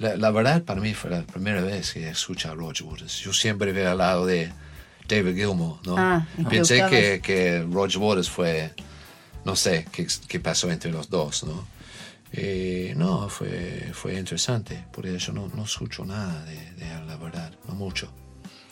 [0.03, 3.19] La, la verdad, para mí fue la primera vez que escuché a Roger Waters.
[3.19, 4.51] Yo siempre veo al lado de
[5.07, 5.95] David Gilmour, ¿no?
[5.97, 7.21] Ah, Pensé que, eso.
[7.23, 8.71] que Roger Waters fue...
[9.45, 11.67] No sé qué, qué pasó entre los dos, ¿no?
[12.31, 17.17] Eh, no, fue, fue interesante, porque yo no, no escucho nada de, de él, la
[17.17, 18.09] verdad, no mucho.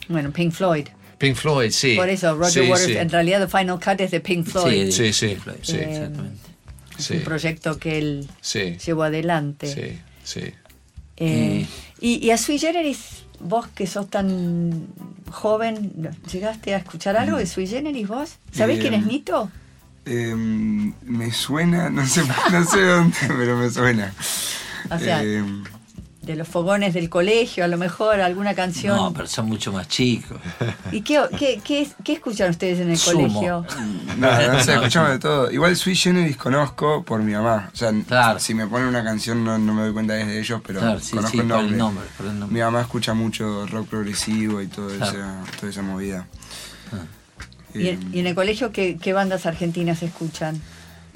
[0.08, 0.88] Bueno, Pink Floyd.
[1.18, 1.96] Pink Floyd, sí.
[1.96, 2.98] Por eso, Roger Sí, Waters, sí.
[2.98, 4.92] en realidad, The Final Cut es de Pink Floyd.
[4.92, 6.50] Sí, sí, sí, Eh, exactamente.
[6.98, 7.14] Es Sí.
[7.18, 8.78] un proyecto que él Sí.
[8.84, 9.68] llevó adelante.
[9.68, 10.54] Sí, sí.
[11.18, 11.68] Eh,
[12.00, 14.88] y, y a Sui Generis, vos que sos tan
[15.30, 15.92] joven,
[16.32, 18.38] ¿llegaste a escuchar algo de Sui Generis vos?
[18.52, 19.52] ¿Sabés Eh, quién es Nito?
[20.06, 24.14] Em, me suena, no sé, no sé dónde, pero me suena.
[24.90, 25.64] O sea, Em,
[26.22, 28.96] de los fogones del colegio, a lo mejor alguna canción.
[28.96, 30.40] No, pero son mucho más chicos.
[30.92, 33.28] ¿Y qué, qué, qué, qué escuchan ustedes en el Sumo.
[33.28, 33.66] colegio?
[34.18, 35.52] no, no sé, escuchamos de todo.
[35.52, 37.72] Igual Sui Generis conozco por mi mamá.
[37.74, 37.92] O sea,
[38.40, 40.80] si me ponen una canción no, no me doy cuenta que es de ellos, pero
[40.80, 41.78] Claro, sí, conozco sí, el por el nombre.
[41.78, 42.54] nombre, por el nombre.
[42.54, 45.18] Mi mamá escucha mucho rock progresivo y todo Claro.
[45.18, 46.28] esa, toda esa movida.
[47.74, 50.62] ¿Y, en, y en el colegio qué, qué bandas argentinas escuchan?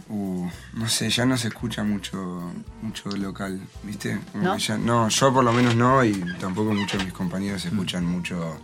[0.07, 2.53] Uh, no sé, ya no se escucha mucho
[2.84, 4.19] mucho local, ¿viste?
[4.32, 4.53] Como ¿No?
[4.56, 8.06] que ya- no, yo por lo menos no y tampoco muchos de mis compañeros escuchan
[8.06, 8.60] mucho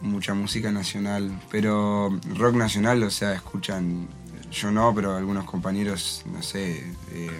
[0.00, 4.08] mucha música nacional, pero rock nacional, o sea, escuchan,
[4.50, 7.30] yo no, pero algunos compañeros, no sé, eh,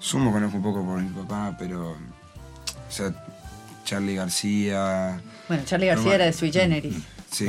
[0.00, 3.14] Sumo conozco un poco por mi papá, pero, o sea,
[3.84, 5.20] Charlie García.
[5.48, 6.96] Bueno, Charlie García Roma- era de Sui Generis.
[7.30, 7.48] Sí.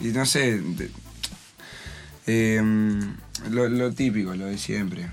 [0.00, 0.58] Y no sé.
[0.58, 0.90] de-
[2.26, 3.14] em,
[3.50, 5.08] lo, lo típico, lo de siempre.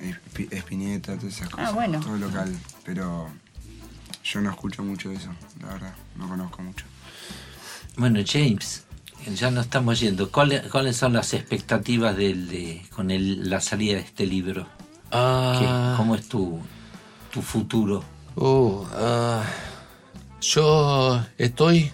[0.00, 1.72] Espi- Espineta, todas esas cosas.
[1.74, 2.00] bueno.
[2.00, 2.52] Todo local.
[2.84, 3.28] Pero
[4.24, 5.94] yo no escucho mucho de eso, la verdad.
[6.16, 6.84] No conozco mucho.
[7.96, 8.84] Bueno, James,
[9.34, 10.30] ya nos estamos yendo.
[10.30, 14.66] ¿Cuáles, cuáles son las expectativas del, de, con el- la salida de este libro?
[15.12, 15.56] Ah.
[15.58, 16.58] ¿Qué- ¿Cómo es tu,
[17.30, 18.02] tu futuro?
[18.34, 19.44] Uh, ah,
[20.40, 21.92] yo estoy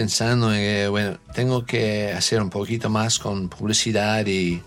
[0.00, 4.62] pensando en que, bueno, tengo que hacer un poquito más con publicidad y,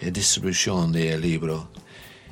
[0.00, 1.70] y distribución del libro.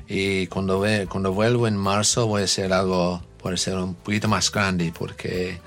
[0.09, 4.27] Y cuando, ve, cuando vuelvo en marzo voy a hacer algo, puede ser un poquito
[4.27, 5.61] más grande, porque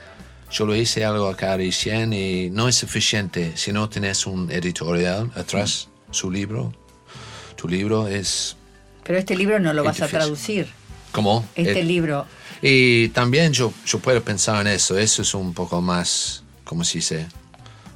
[0.52, 5.32] yo lo hice algo acá recién y no es suficiente si no tienes un editorial
[5.36, 6.74] atrás, su libro.
[7.56, 8.58] Tu libro es
[9.06, 10.68] Pero este libro no lo vas a traducir.
[11.14, 11.46] como...
[11.56, 12.26] Este Eh, libro.
[12.62, 17.00] y también yo, yo puedo pensar en eso, eso es un poco más, como se
[17.00, 17.26] dice,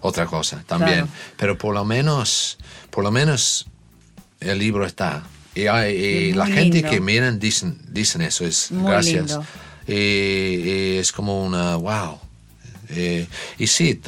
[0.01, 1.05] otra cosa también.
[1.05, 1.11] Claro.
[1.37, 2.57] Pero por lo menos,
[2.89, 3.67] por lo menos
[4.39, 5.23] el libro está.
[5.55, 9.37] Y, hay- y la gente que miran dicen, dicen eso, es Muy gracias.
[9.87, 12.19] Y, y es como una, wow.
[12.89, 13.27] Eh,
[13.59, 13.99] y sí,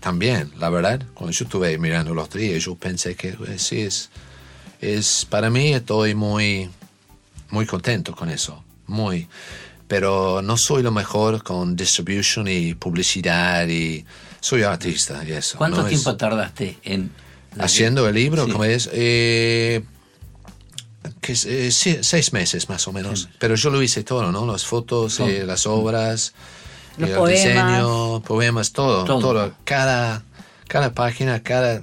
[0.00, 4.10] también, la verdad, cuando yo estuve mirando los días, yo pensé que eh, sí es,
[4.80, 6.70] es, para mí estoy muy,
[7.50, 9.26] muy contento con eso, muy.
[9.92, 14.06] Pero no soy lo mejor con distribution y publicidad y
[14.40, 15.58] soy artista y eso.
[15.58, 15.86] ¿Cuánto ¿no?
[15.86, 17.10] Es- tiempo tardaste en
[17.58, 18.52] haciendo el libro, Sí.
[18.52, 19.84] como es, eh,
[21.20, 23.28] que eh, seis meses más o menos.
[23.38, 24.46] Pero yo lo hice todo, ¿no?
[24.50, 26.32] Las fotos, eh, las obras,
[26.96, 27.42] Los el poemas.
[27.44, 29.20] diseño, poemas, todo, Todo.
[29.20, 29.54] todo.
[29.64, 30.22] Cada,
[30.68, 31.82] cada página, cada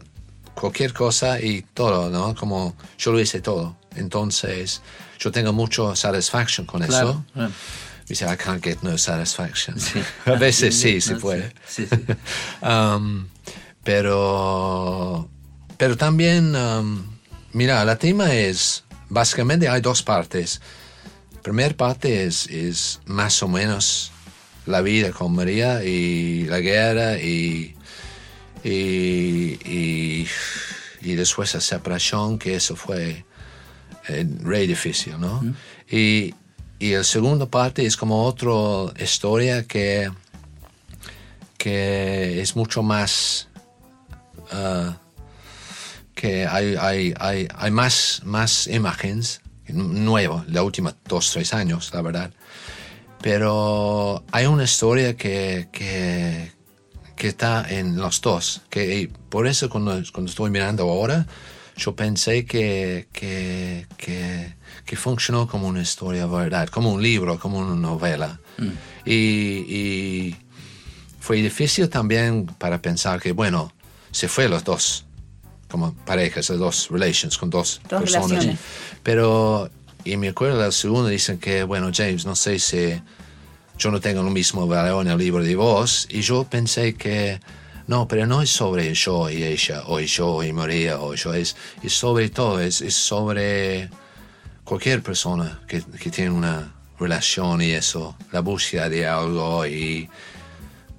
[0.56, 2.34] cualquier cosa y todo, ¿no?
[2.34, 3.76] Como yo lo hice todo.
[3.96, 4.82] Entonces,
[5.20, 7.26] yo tengo mucho satisfaction con Claro, eso.
[7.34, 7.52] claro.
[8.10, 9.80] Dice, I can't get no satisfaction.
[9.80, 10.02] Sí.
[10.26, 11.54] A veces sí, se no, puede.
[11.68, 11.96] sí, sí.
[12.62, 13.28] Um,
[13.84, 15.30] pero,
[15.78, 17.06] pero también, um,
[17.54, 20.60] mira, la tema es, básicamente hay dos partes.
[21.44, 24.12] Primera parte es, es más o menos
[24.66, 27.76] la vida con María y la guerra y,
[28.64, 30.28] y, y,
[31.02, 33.24] y después la separación, que eso fue
[34.08, 35.44] eh, re difícil, ¿no?
[35.90, 36.34] Y,
[36.80, 40.10] y la segunda parte es como otra historia que,
[41.58, 43.50] que es mucho más
[44.52, 44.98] ah,
[46.16, 52.02] que hay, hay, hay, hay más, más imágenes nuevas, los últimos dos, tres años, la
[52.02, 52.32] verdad.
[53.22, 56.52] Pero hay una historia que, que,
[57.16, 58.62] que está en los dos.
[58.70, 61.28] Que, por eso cuando, cuando estoy mirando ahora,
[61.78, 64.56] yo pensé que, que, que,
[64.90, 66.68] que funcionó como una historia, ¿verdad?
[66.68, 68.40] Como un libro, como una novela.
[69.06, 70.36] Y, y
[71.20, 73.72] fue difícil también para pensar que, bueno,
[74.10, 75.06] se fue los dos,
[75.70, 78.30] como parejas, los dos relations con dos, Dos personas.
[78.32, 78.60] relaciones.
[79.04, 79.70] Pero,
[80.04, 83.00] y me acuerdo del segundo, dicen que, bueno, James, no sé si
[83.78, 86.08] yo no tengo lo mismo valor en el libro de vos.
[86.10, 87.40] Y yo pensé que,
[87.86, 91.56] no, pero no es sobre yo y ella, o yo y María, o yo, es,
[91.84, 93.92] es sobre todo, es, es sobre
[94.70, 100.08] cualquier persona que, que tiene una relación y eso, la búsqueda de algo y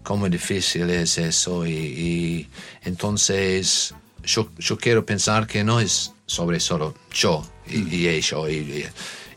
[0.03, 1.65] cómo difícil es eso.
[1.65, 2.49] Y, y
[2.83, 3.95] entonces
[4.25, 8.55] yo, yo quiero pensar que no es sobre solo yo y, y ella, y,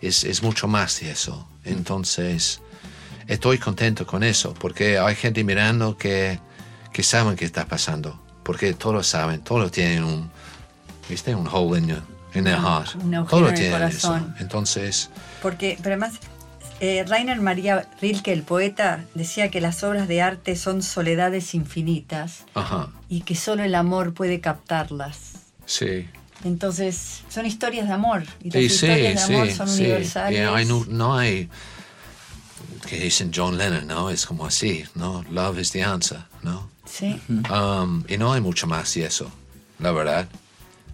[0.02, 1.48] y es, es mucho más de eso.
[1.64, 2.60] Entonces
[3.28, 6.40] estoy contento con eso, porque hay gente mirando que,
[6.92, 10.32] que saben qué está pasando, porque todos saben, todos tienen un,
[11.08, 11.36] ¿viste?
[11.36, 12.96] un hole in, in their heart.
[12.96, 14.34] Un agujero Todos en el tienen corazón.
[14.36, 14.44] eso.
[14.44, 15.10] Entonces,
[15.42, 16.20] Porque, pero además,
[16.80, 22.44] eh, Rainer María Rilke, el poeta, decía que las obras de arte son soledades infinitas
[22.56, 25.34] ajá, y que solo el amor puede captarlas.
[25.66, 26.08] sí.
[26.46, 28.24] Entonces, son historias de amor.
[28.44, 29.80] Y las Sí, sí, historias de amor sí, son sí.
[29.84, 30.38] universales.
[30.38, 31.50] Y hay no, no hay
[32.86, 34.10] que dicen John Lennon, ¿no?
[34.10, 35.24] Es como así, ¿no?
[35.32, 36.70] Love is the answer, ¿no?
[36.86, 37.18] Sí.
[37.50, 39.32] Um, y no hay mucho más de eso,
[39.80, 40.28] la verdad.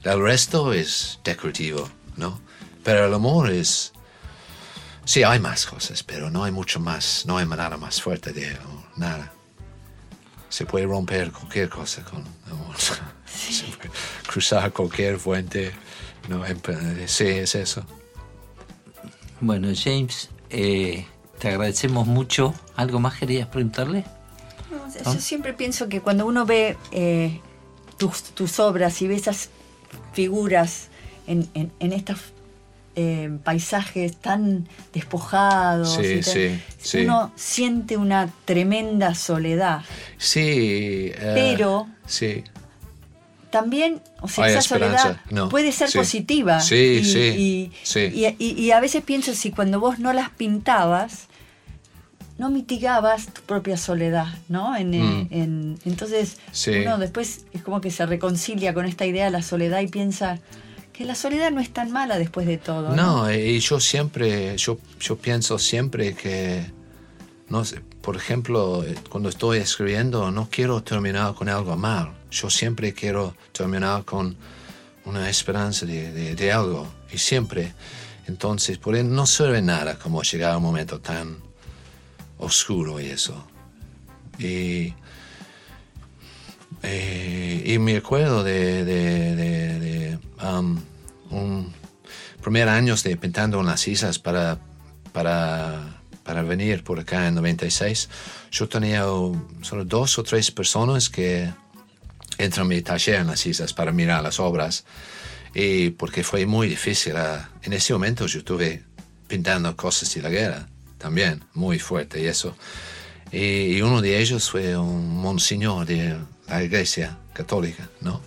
[0.03, 2.39] El resto es decorativo, ¿no?
[2.83, 3.91] Pero el amor es...
[5.05, 8.55] Sí, hay más cosas, pero no hay mucho más, no hay nada más fuerte de
[8.55, 9.33] amor, nada.
[10.49, 12.75] Se puede romper cualquier cosa con amor.
[13.25, 13.89] Se puede
[14.27, 15.71] cruzar cualquier fuente.
[16.27, 16.59] No, Em-
[17.07, 17.83] sí, es eso.
[19.41, 21.05] Bueno, James, eh,
[21.39, 22.53] te agradecemos mucho.
[22.75, 24.05] ¿Algo más querías preguntarle?
[24.71, 27.39] No, Yo siempre pienso que cuando uno ve eh,
[27.97, 29.49] tus, tus obras y ve esas
[30.13, 30.87] figuras
[31.27, 31.71] en, en,
[32.95, 36.97] eh, paisajes tan despojados, Sí, y tan- sí, sí.
[37.05, 39.81] uno siente una tremenda soledad.
[40.17, 40.41] Sí.
[41.15, 42.43] eh, Pero- Sí.
[43.51, 46.59] También, o sea, Hay esa esperanza, soledad no, puede ser positiva.
[46.59, 47.99] Sí, y, sí, y- sí.
[48.13, 51.28] y- y- y a veces pienso si cuando vos no las pintabas,
[52.39, 54.75] no mitigabas tu propia soledad, ¿no?
[54.75, 55.27] En, Mm.
[55.29, 56.71] en- entonces Sí.
[56.71, 60.39] uno después es como que se reconcilia con esta idea de la soledad y piensa
[60.93, 62.95] que la soledad no es tan mala después de todo.
[62.95, 66.65] No, No, y yo siempre, yo, yo pienso siempre que,
[67.49, 72.13] no sé, por ejemplo, cuando estoy escribiendo, no quiero terminar con algo mal.
[72.31, 74.35] Yo siempre quiero terminar con
[75.05, 77.73] una esperanza de, de- de algo, y siempre.
[78.27, 81.37] Entonces, por ahí no sirve nada como llegar a un momento tan
[82.39, 83.45] oscuro eso.
[84.39, 84.93] Y,
[86.83, 90.79] eh, y me acuerdo de, de, de- de, um,
[91.29, 91.73] un
[92.41, 94.59] primer años de pintando en las islas para,
[95.11, 98.09] para, para venir por acá en 96.
[98.51, 99.03] Yo tenía
[99.61, 101.49] solo dos o tres personas que
[102.37, 104.85] entran a mi taller en las islas para mirar las obras.
[105.53, 107.17] Y porque fue muy difícil.
[107.17, 108.83] ah, En ese momento yo estuve
[109.27, 110.67] pintando cosas de la guerra
[110.99, 112.55] también, muy fuerte y eso.
[113.31, 116.15] Y, y uno de ellos fue un monseñor de
[116.47, 118.21] la iglesia católica, ¿no?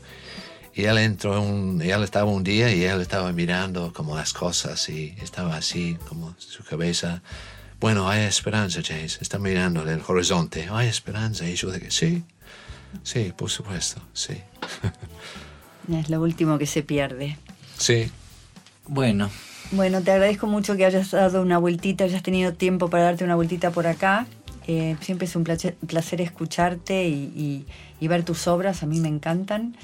[0.74, 4.32] Y él entró, un, y él estaba un día y él estaba mirando como las
[4.32, 7.22] cosas y estaba así, como su cabeza.
[7.78, 9.18] Bueno, hay esperanza, James.
[9.20, 10.68] Está mirando el horizonte.
[10.70, 11.46] Hay esperanza.
[11.46, 12.24] Y yo dije, sí,
[13.02, 14.38] sí, por supuesto, sí.
[15.92, 17.36] Es lo último que se pierde.
[17.76, 18.08] Sí.
[18.86, 19.30] Bueno,
[19.72, 23.34] Bueno, te agradezco mucho que hayas dado una vueltita, hayas tenido tiempo para darte una
[23.36, 24.26] vueltita por acá.
[24.66, 27.66] Eh, siempre es un placer, placer escucharte y, y-
[27.98, 29.76] y ver tus obras, a mí me encantan.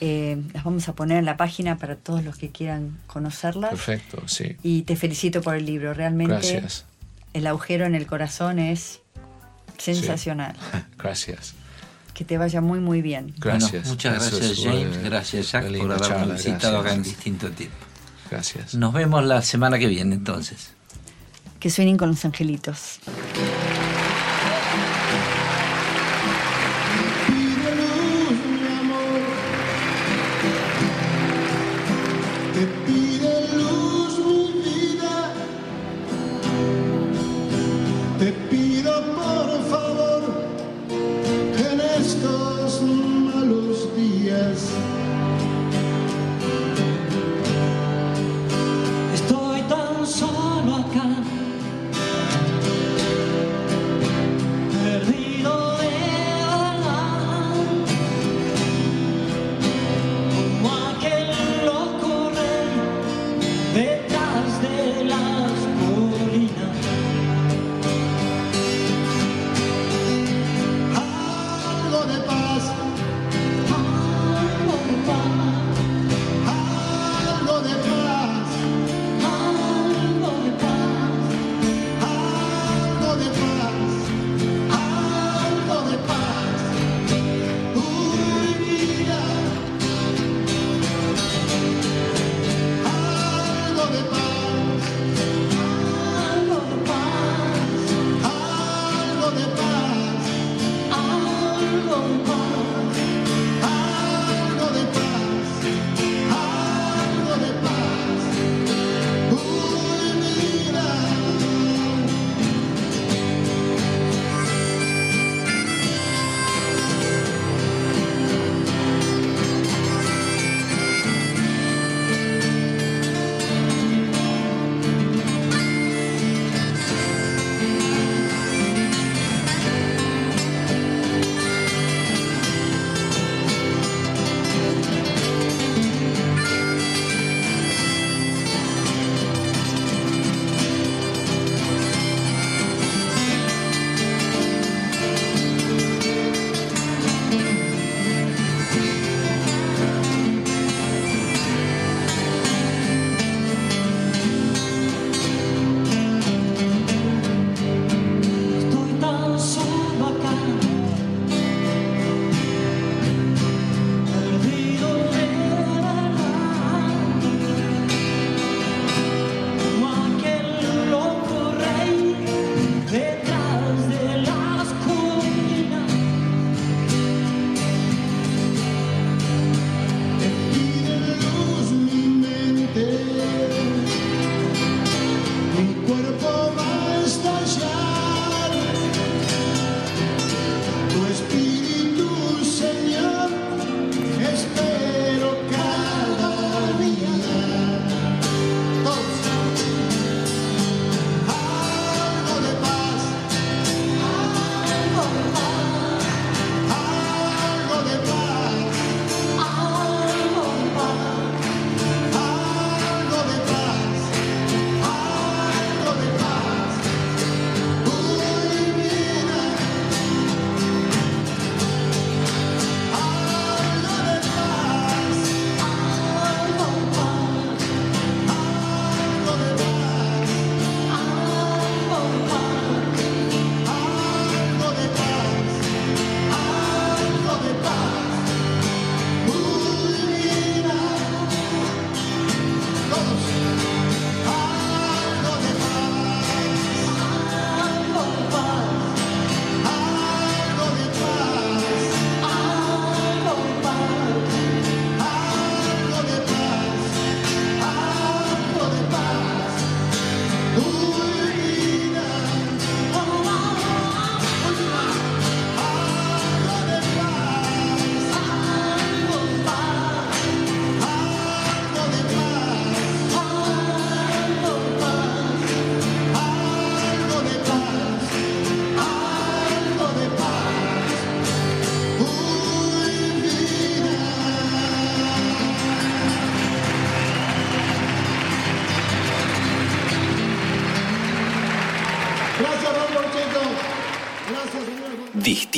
[0.00, 3.70] Eh, las vamos a poner en la página para todos los que quieran conocerlas.
[3.70, 4.56] Perfecto, sí.
[4.62, 6.84] Y te felicito por el libro, realmente Gracias.
[7.32, 9.00] el agujero en el corazón es
[9.78, 10.56] sensacional.
[10.98, 11.54] Gracias.
[12.14, 13.34] Que te vaya muy muy bien.
[13.38, 13.70] Gracias.
[13.72, 17.16] Bueno, muchas gracias es, James, gracias Jack por habernos visitado acá en gracias.
[17.16, 17.76] distinto tiempo.
[18.30, 18.74] Gracias.
[18.74, 20.74] Nos vemos la semana que viene entonces.
[21.58, 23.00] Que suenen con los angelitos.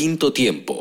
[0.02, 0.71] Distinto tiempo.